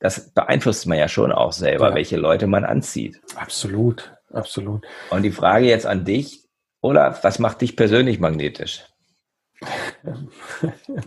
[0.00, 1.94] das beeinflusst man ja schon auch selber, ja.
[1.94, 3.20] welche Leute man anzieht.
[3.36, 4.86] Absolut, absolut.
[5.10, 6.44] Und die Frage jetzt an dich,
[6.80, 8.84] Olaf, was macht dich persönlich magnetisch?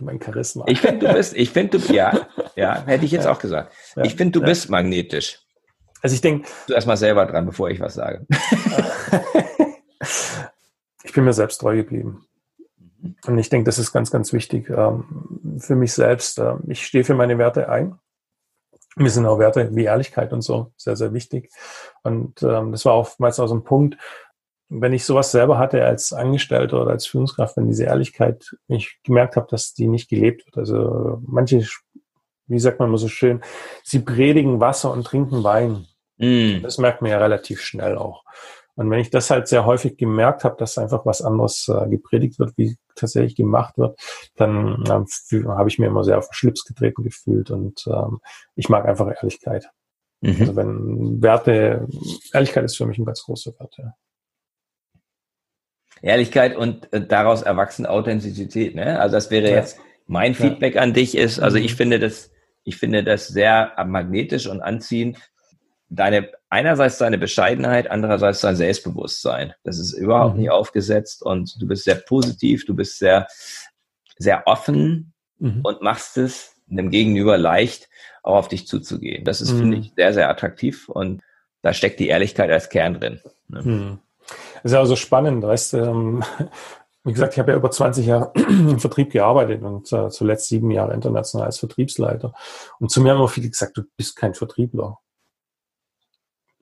[0.00, 0.64] mein Charisma.
[0.68, 3.72] Ich finde, du bist, ich finde, du, ja, ja, hätte ich jetzt auch gesagt.
[3.96, 4.46] Ja, ich finde, du ja.
[4.46, 5.40] bist magnetisch.
[6.02, 6.46] Also ich denke.
[6.66, 8.26] Du erstmal selber dran, bevor ich was sage.
[11.04, 12.26] ich bin mir selbst treu geblieben.
[12.98, 13.16] Mhm.
[13.26, 16.38] Und ich denke, das ist ganz, ganz wichtig ähm, für mich selbst.
[16.38, 17.98] Ähm, ich stehe für meine Werte ein.
[18.96, 21.50] Mir sind auch Werte wie Ehrlichkeit und so sehr, sehr wichtig.
[22.02, 23.96] Und ähm, das war oftmals auch so ein Punkt,
[24.68, 29.36] wenn ich sowas selber hatte als Angestellter oder als Führungskraft, wenn diese Ehrlichkeit, ich gemerkt
[29.36, 30.56] habe, dass die nicht gelebt wird.
[30.56, 31.66] Also manche,
[32.46, 33.42] wie sagt man immer so schön,
[33.82, 35.86] sie predigen Wasser und trinken Wein.
[36.16, 36.62] Mm.
[36.62, 38.24] Das merkt man ja relativ schnell auch.
[38.74, 42.38] Und wenn ich das halt sehr häufig gemerkt habe, dass einfach was anderes äh, gepredigt
[42.38, 43.98] wird, wie tatsächlich gemacht wird,
[44.36, 48.20] dann äh, habe ich mir immer sehr auf den Schlips getreten gefühlt und ähm,
[48.54, 49.68] ich mag einfach Ehrlichkeit.
[50.22, 50.36] Mhm.
[50.40, 51.86] Also wenn Werte,
[52.32, 53.94] Ehrlichkeit ist für mich ein ganz großer Wert, ja.
[56.00, 58.74] Ehrlichkeit und äh, daraus erwachsen Authentizität.
[58.74, 58.98] Ne?
[58.98, 59.56] Also das wäre ja.
[59.56, 60.82] jetzt mein Feedback ja.
[60.82, 61.38] an dich ist.
[61.38, 61.76] Also ich mhm.
[61.76, 62.30] finde das,
[62.64, 65.18] ich finde das sehr magnetisch und anziehend.
[65.94, 69.52] Deine einerseits deine Bescheidenheit, andererseits dein Selbstbewusstsein.
[69.62, 70.42] Das ist überhaupt mhm.
[70.42, 73.26] nicht aufgesetzt und du bist sehr positiv, du bist sehr
[74.16, 75.60] sehr offen mhm.
[75.62, 77.88] und machst es dem Gegenüber leicht,
[78.22, 79.24] auch auf dich zuzugehen.
[79.24, 79.58] Das ist, mhm.
[79.58, 81.22] finde ich, sehr, sehr attraktiv und
[81.60, 83.20] da steckt die Ehrlichkeit als Kern drin.
[83.48, 83.62] Ne?
[83.62, 83.98] Mhm.
[84.62, 86.24] Das ist ja auch so spannend, weißt ähm,
[87.04, 90.70] wie gesagt, ich habe ja über 20 Jahre im Vertrieb gearbeitet und äh, zuletzt sieben
[90.70, 92.32] Jahre international als Vertriebsleiter.
[92.78, 94.98] Und zu mir haben auch viele gesagt, du bist kein Vertriebler.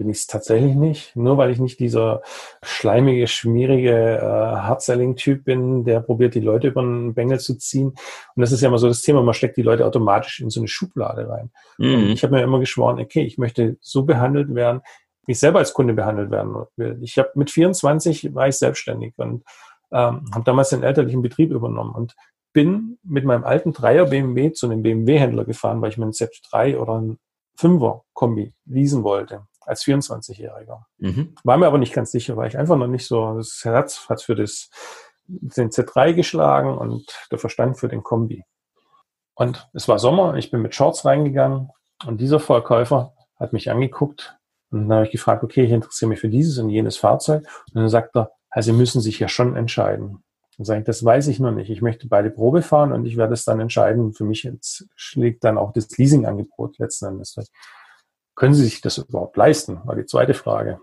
[0.01, 1.14] Bin ich es tatsächlich nicht.
[1.14, 2.22] Nur weil ich nicht dieser
[2.62, 7.88] schleimige, schmierige äh, Hard-Selling-Typ bin, der probiert, die Leute über den Bengel zu ziehen.
[7.88, 10.59] Und das ist ja immer so das Thema, man steckt die Leute automatisch in so
[10.61, 11.51] eine Schublade rein.
[11.76, 12.12] Mhm.
[12.12, 14.80] ich habe mir immer geschworen, okay, ich möchte so behandelt werden,
[15.26, 16.98] wie ich selber als Kunde behandelt werden will.
[17.03, 19.44] Ich habe mit 24 war ich selbstständig und
[19.92, 22.14] ähm, habe damals den elterlichen Betrieb übernommen und
[22.55, 26.78] bin mit meinem alten Dreier BMW zu einem BMW-Händler gefahren, weil ich mir einen Z3
[26.78, 27.18] oder einen
[27.55, 30.83] Fünfer Kombi leasen wollte als 24-Jähriger.
[30.99, 31.35] Mhm.
[31.45, 34.21] War mir aber nicht ganz sicher, weil ich einfach noch nicht so, das Herz hat
[34.21, 34.68] für das,
[35.27, 38.45] den Z3 geschlagen und der Verstand für den Kombi.
[39.35, 41.71] Und es war Sommer, ich bin mit Shorts reingegangen
[42.05, 44.37] und dieser Verkäufer hat mich angeguckt
[44.71, 47.43] und dann habe ich gefragt, okay, ich interessiere mich für dieses und jenes Fahrzeug.
[47.68, 50.23] Und dann sagt er, also Sie müssen sich ja schon entscheiden.
[50.57, 51.71] Dann sage ich, das weiß ich noch nicht.
[51.71, 54.12] Ich möchte beide Probe fahren und ich werde es dann entscheiden.
[54.12, 54.49] Für mich
[54.95, 57.37] schlägt dann auch das Leasingangebot letzten Endes.
[58.41, 59.82] Können Sie sich das überhaupt leisten?
[59.84, 60.80] War die zweite Frage.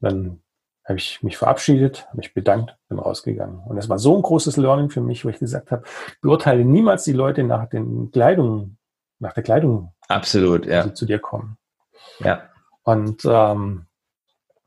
[0.00, 0.40] Dann
[0.86, 3.60] habe ich mich verabschiedet, habe mich bedankt, bin rausgegangen.
[3.66, 5.82] Und es war so ein großes Learning für mich, wo ich gesagt habe,
[6.22, 8.78] beurteile niemals die Leute nach den Kleidungen,
[9.18, 10.84] nach der Kleidung, Absolut, ja.
[10.84, 11.58] die zu dir kommen.
[12.20, 12.48] Ja.
[12.84, 13.84] Und, ähm,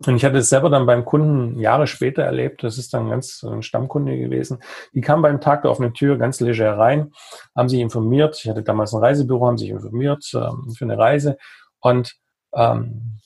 [0.06, 2.62] und ich hatte es selber dann beim Kunden Jahre später erlebt.
[2.62, 4.60] Das ist dann ganz ein Stammkunde gewesen.
[4.94, 7.14] Die kam beim Tag der offenen Tür ganz leger rein,
[7.56, 8.40] haben sich informiert.
[8.44, 11.40] Ich hatte damals ein Reisebüro, haben sich informiert ähm, für eine Reise
[11.80, 12.16] und
[12.54, 13.20] ähm,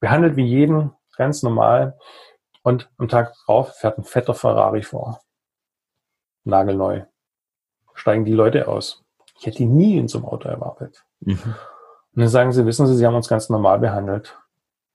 [0.00, 1.98] behandelt wie jeden, ganz normal.
[2.62, 5.20] Und am Tag drauf fährt ein fetter Ferrari vor.
[6.44, 7.02] Nagelneu.
[7.94, 9.04] Steigen die Leute aus.
[9.38, 11.04] Ich hätte die nie in so einem Auto erwartet.
[11.20, 11.54] Mhm.
[12.14, 14.36] Und dann sagen sie, wissen Sie, Sie haben uns ganz normal behandelt.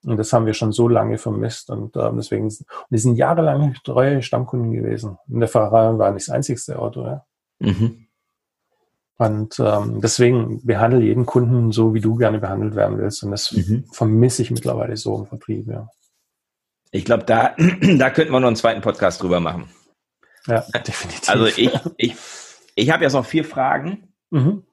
[0.06, 1.70] Und das haben wir schon so lange vermisst.
[1.70, 5.18] Und äh, deswegen, und die sind jahrelang treue Stammkunden gewesen.
[5.30, 7.06] Und der Ferrari war nicht das einzigste Auto.
[7.06, 7.26] Ja.
[7.60, 8.08] Mhm.
[9.18, 13.24] Und ähm, deswegen behandle jeden Kunden so, wie du gerne behandelt werden willst.
[13.24, 13.86] Und das mhm.
[13.92, 15.88] vermisse ich mittlerweile so im Vertrieb, ja.
[16.92, 17.56] Ich glaube, da,
[17.98, 19.70] da könnten wir noch einen zweiten Podcast drüber machen.
[20.48, 21.30] Ja, definitiv.
[21.30, 22.16] Also ich, ich,
[22.76, 24.14] ich habe jetzt noch vier Fragen.
[24.30, 24.64] Mhm.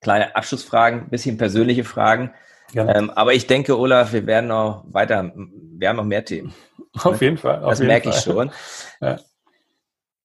[0.00, 2.32] Kleine Abschlussfragen, bisschen persönliche Fragen.
[2.74, 6.54] Ähm, aber ich denke, Olaf, wir werden noch weiter, wir haben noch mehr Themen.
[7.02, 7.62] Auf jeden Fall.
[7.62, 8.50] Auf das merke ich schon.
[9.00, 9.18] Ja.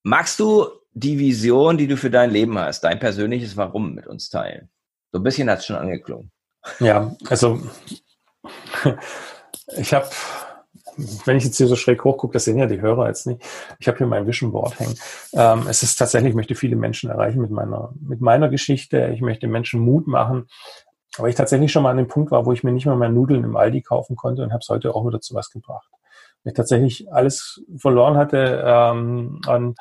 [0.04, 4.30] Magst du die Vision, die du für dein Leben hast, dein persönliches Warum mit uns
[4.30, 4.70] teilen?
[5.12, 6.32] So ein bisschen hat es schon angeklungen.
[6.80, 7.62] Ja, also
[9.78, 10.08] ich habe,
[11.26, 13.44] wenn ich jetzt hier so schräg hochgucke, das sehen ja die Hörer jetzt nicht,
[13.78, 14.96] ich habe hier mein Vision Board hängen.
[15.34, 19.12] Ähm, es ist tatsächlich, ich möchte viele Menschen erreichen mit meiner, mit meiner Geschichte.
[19.14, 20.48] Ich möchte Menschen Mut machen,
[21.18, 23.10] aber ich tatsächlich schon mal an dem Punkt war, wo ich mir nicht mal mehr
[23.10, 25.90] Nudeln im Aldi kaufen konnte und habe es heute auch wieder zu was gebracht.
[26.44, 29.76] Weil ich tatsächlich alles verloren hatte ähm, an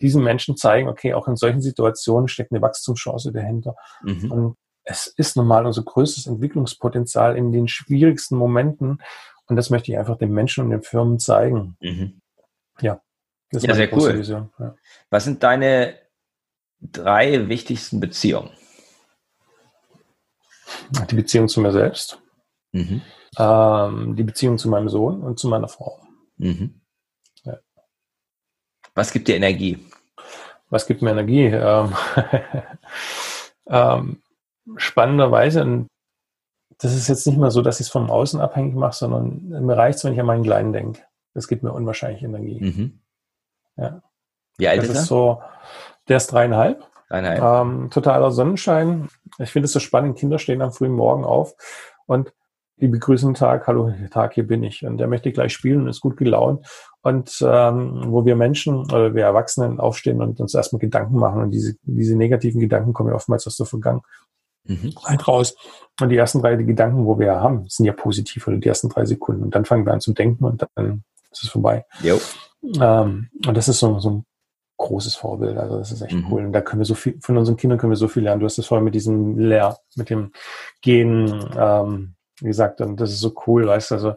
[0.00, 3.74] diesen Menschen zeigen, okay, auch in solchen Situationen steckt eine Wachstumschance dahinter.
[4.02, 4.30] Mhm.
[4.30, 9.02] Und es ist normal unser größtes Entwicklungspotenzial in den schwierigsten Momenten.
[9.46, 11.76] Und das möchte ich einfach den Menschen und den Firmen zeigen.
[11.80, 12.20] Mhm.
[12.80, 13.00] Ja,
[13.50, 14.18] das ist ja, sehr cool.
[14.18, 14.50] Vision.
[14.58, 14.74] Ja.
[15.10, 15.94] Was sind deine
[16.80, 18.50] drei wichtigsten Beziehungen?
[21.10, 22.20] Die Beziehung zu mir selbst,
[22.72, 23.02] mhm.
[23.38, 26.00] ähm, die Beziehung zu meinem Sohn und zu meiner Frau.
[26.36, 26.80] Mhm.
[28.98, 29.78] Was gibt dir Energie?
[30.70, 31.44] Was gibt mir Energie?
[31.44, 31.94] Ähm,
[33.70, 34.22] ähm,
[34.76, 35.86] spannenderweise, und
[36.78, 39.76] das ist jetzt nicht mal so, dass ich es vom Außen abhängig mache, sondern mir
[39.76, 41.02] reicht es, wenn ich an meinen Kleinen denke.
[41.32, 42.60] Das gibt mir unwahrscheinlich Energie.
[42.60, 42.98] Mhm.
[43.76, 44.02] Ja.
[44.56, 45.02] Wie alt das ist er?
[45.02, 45.42] so,
[46.08, 46.84] der ist dreieinhalb.
[47.08, 47.40] Dreieinhalb.
[47.40, 49.08] Ähm, totaler Sonnenschein.
[49.38, 50.18] Ich finde es so spannend.
[50.18, 51.54] Kinder stehen am frühen Morgen auf
[52.06, 52.32] und
[52.80, 54.84] die begrüßen den Tag, hallo Tag, hier bin ich.
[54.84, 56.66] Und der möchte gleich spielen und ist gut gelaunt.
[57.02, 61.50] Und ähm, wo wir Menschen oder wir Erwachsenen aufstehen und uns erstmal Gedanken machen und
[61.50, 64.02] diese, diese negativen Gedanken kommen ja oftmals aus der Vergangenheit
[64.64, 64.92] mhm.
[65.26, 65.56] raus.
[66.00, 68.88] Und die ersten drei die Gedanken, wo wir haben, sind ja positiv oder die ersten
[68.88, 69.42] drei Sekunden.
[69.42, 71.84] Und dann fangen wir an zu denken und dann ist es vorbei.
[72.02, 72.20] Jo.
[72.80, 74.24] Ähm, und das ist so, so ein
[74.76, 75.56] großes Vorbild.
[75.56, 76.26] Also das ist echt mhm.
[76.30, 76.44] cool.
[76.44, 78.40] Und da können wir so viel, von unseren Kindern können wir so viel lernen.
[78.40, 80.32] Du hast das vorhin mit diesem Lehr, mit dem
[80.80, 84.14] Gehen, ähm, gesagt, und das ist so cool, weißt du, also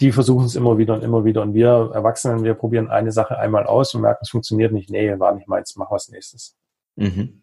[0.00, 1.42] die versuchen es immer wieder und immer wieder.
[1.42, 4.90] Und wir Erwachsenen, wir probieren eine Sache einmal aus und merken, es funktioniert nicht.
[4.90, 6.56] Nee, war nicht meins, mach was nächstes.
[6.96, 7.42] Mhm.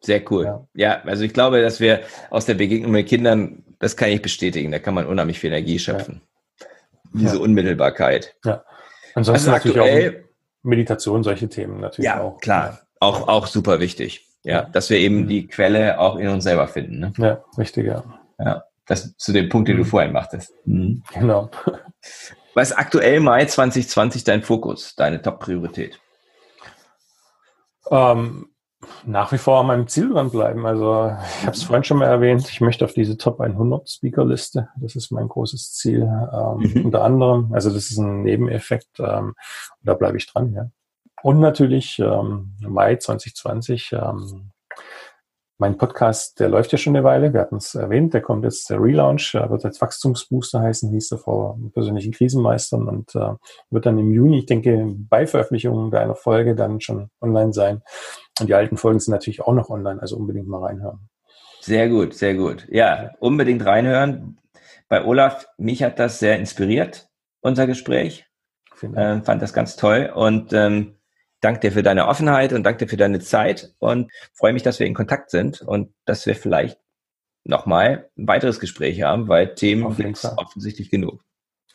[0.00, 0.44] Sehr cool.
[0.44, 0.66] Ja.
[0.74, 1.02] ja.
[1.02, 2.00] also ich glaube, dass wir
[2.30, 5.78] aus der Begegnung mit Kindern, das kann ich bestätigen, da kann man unheimlich viel Energie
[5.78, 6.22] schöpfen.
[6.60, 6.66] Ja.
[7.14, 7.42] Diese ja.
[7.42, 8.36] Unmittelbarkeit.
[8.44, 8.64] Ja.
[9.14, 10.24] Ansonsten also aktuell,
[10.62, 12.38] Meditation, solche Themen natürlich ja, auch.
[12.40, 14.22] Klar, auch, auch super wichtig.
[14.42, 15.28] Ja, dass wir eben mhm.
[15.28, 17.00] die Quelle auch in uns selber finden.
[17.00, 17.12] Ne?
[17.18, 18.04] Ja, richtig, ja.
[18.38, 19.88] Ja, das zu dem Punkt, den du mhm.
[19.88, 20.52] vorhin machtest.
[20.64, 21.02] Mhm.
[21.12, 21.50] Genau.
[22.54, 26.00] Was ist aktuell Mai 2020 dein Fokus, deine Top-Priorität?
[27.90, 28.48] Ähm,
[29.04, 30.64] nach wie vor an meinem Ziel dranbleiben.
[30.66, 34.68] Also ich habe es vorhin schon mal erwähnt, ich möchte auf diese Top 100 Speaker-Liste.
[34.80, 36.02] Das ist mein großes Ziel.
[36.02, 36.84] Ähm, mhm.
[36.86, 39.00] Unter anderem, also das ist ein Nebeneffekt.
[39.00, 39.34] Ähm,
[39.82, 40.52] da bleibe ich dran.
[40.52, 40.70] Ja.
[41.22, 44.52] Und natürlich ähm, Mai 2020 ähm,
[45.58, 47.32] mein Podcast, der läuft ja schon eine Weile.
[47.32, 48.12] Wir hatten es erwähnt.
[48.12, 52.88] Der kommt jetzt der Relaunch, der wird als Wachstumsbooster heißen, hieß er vor persönlichen Krisenmeistern
[52.88, 53.32] und äh,
[53.70, 57.82] wird dann im Juni, ich denke, bei Veröffentlichung deiner Folge dann schon online sein.
[58.38, 61.08] Und die alten Folgen sind natürlich auch noch online, also unbedingt mal reinhören.
[61.60, 62.66] Sehr gut, sehr gut.
[62.70, 64.38] Ja, unbedingt reinhören.
[64.88, 67.08] Bei Olaf, mich hat das sehr inspiriert,
[67.40, 68.26] unser Gespräch.
[68.82, 70.95] Äh, fand das ganz toll und ähm,
[71.40, 74.78] danke dir für deine Offenheit und danke dir für deine Zeit und freue mich, dass
[74.78, 76.78] wir in Kontakt sind und dass wir vielleicht
[77.44, 81.22] nochmal ein weiteres Gespräch haben, weil Themen gibt es offensichtlich genug.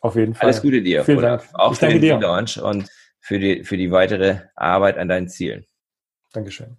[0.01, 0.47] Auf jeden Fall.
[0.47, 1.03] Alles Gute dir.
[1.03, 1.43] Vielen Dank.
[1.53, 2.19] Auch ich für den dir.
[2.19, 2.89] Launch und
[3.19, 5.65] für die, für die weitere Arbeit an deinen Zielen.
[6.33, 6.77] Dankeschön.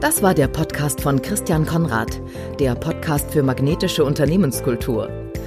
[0.00, 2.20] Das war der Podcast von Christian Konrad,
[2.60, 5.25] der Podcast für magnetische Unternehmenskultur.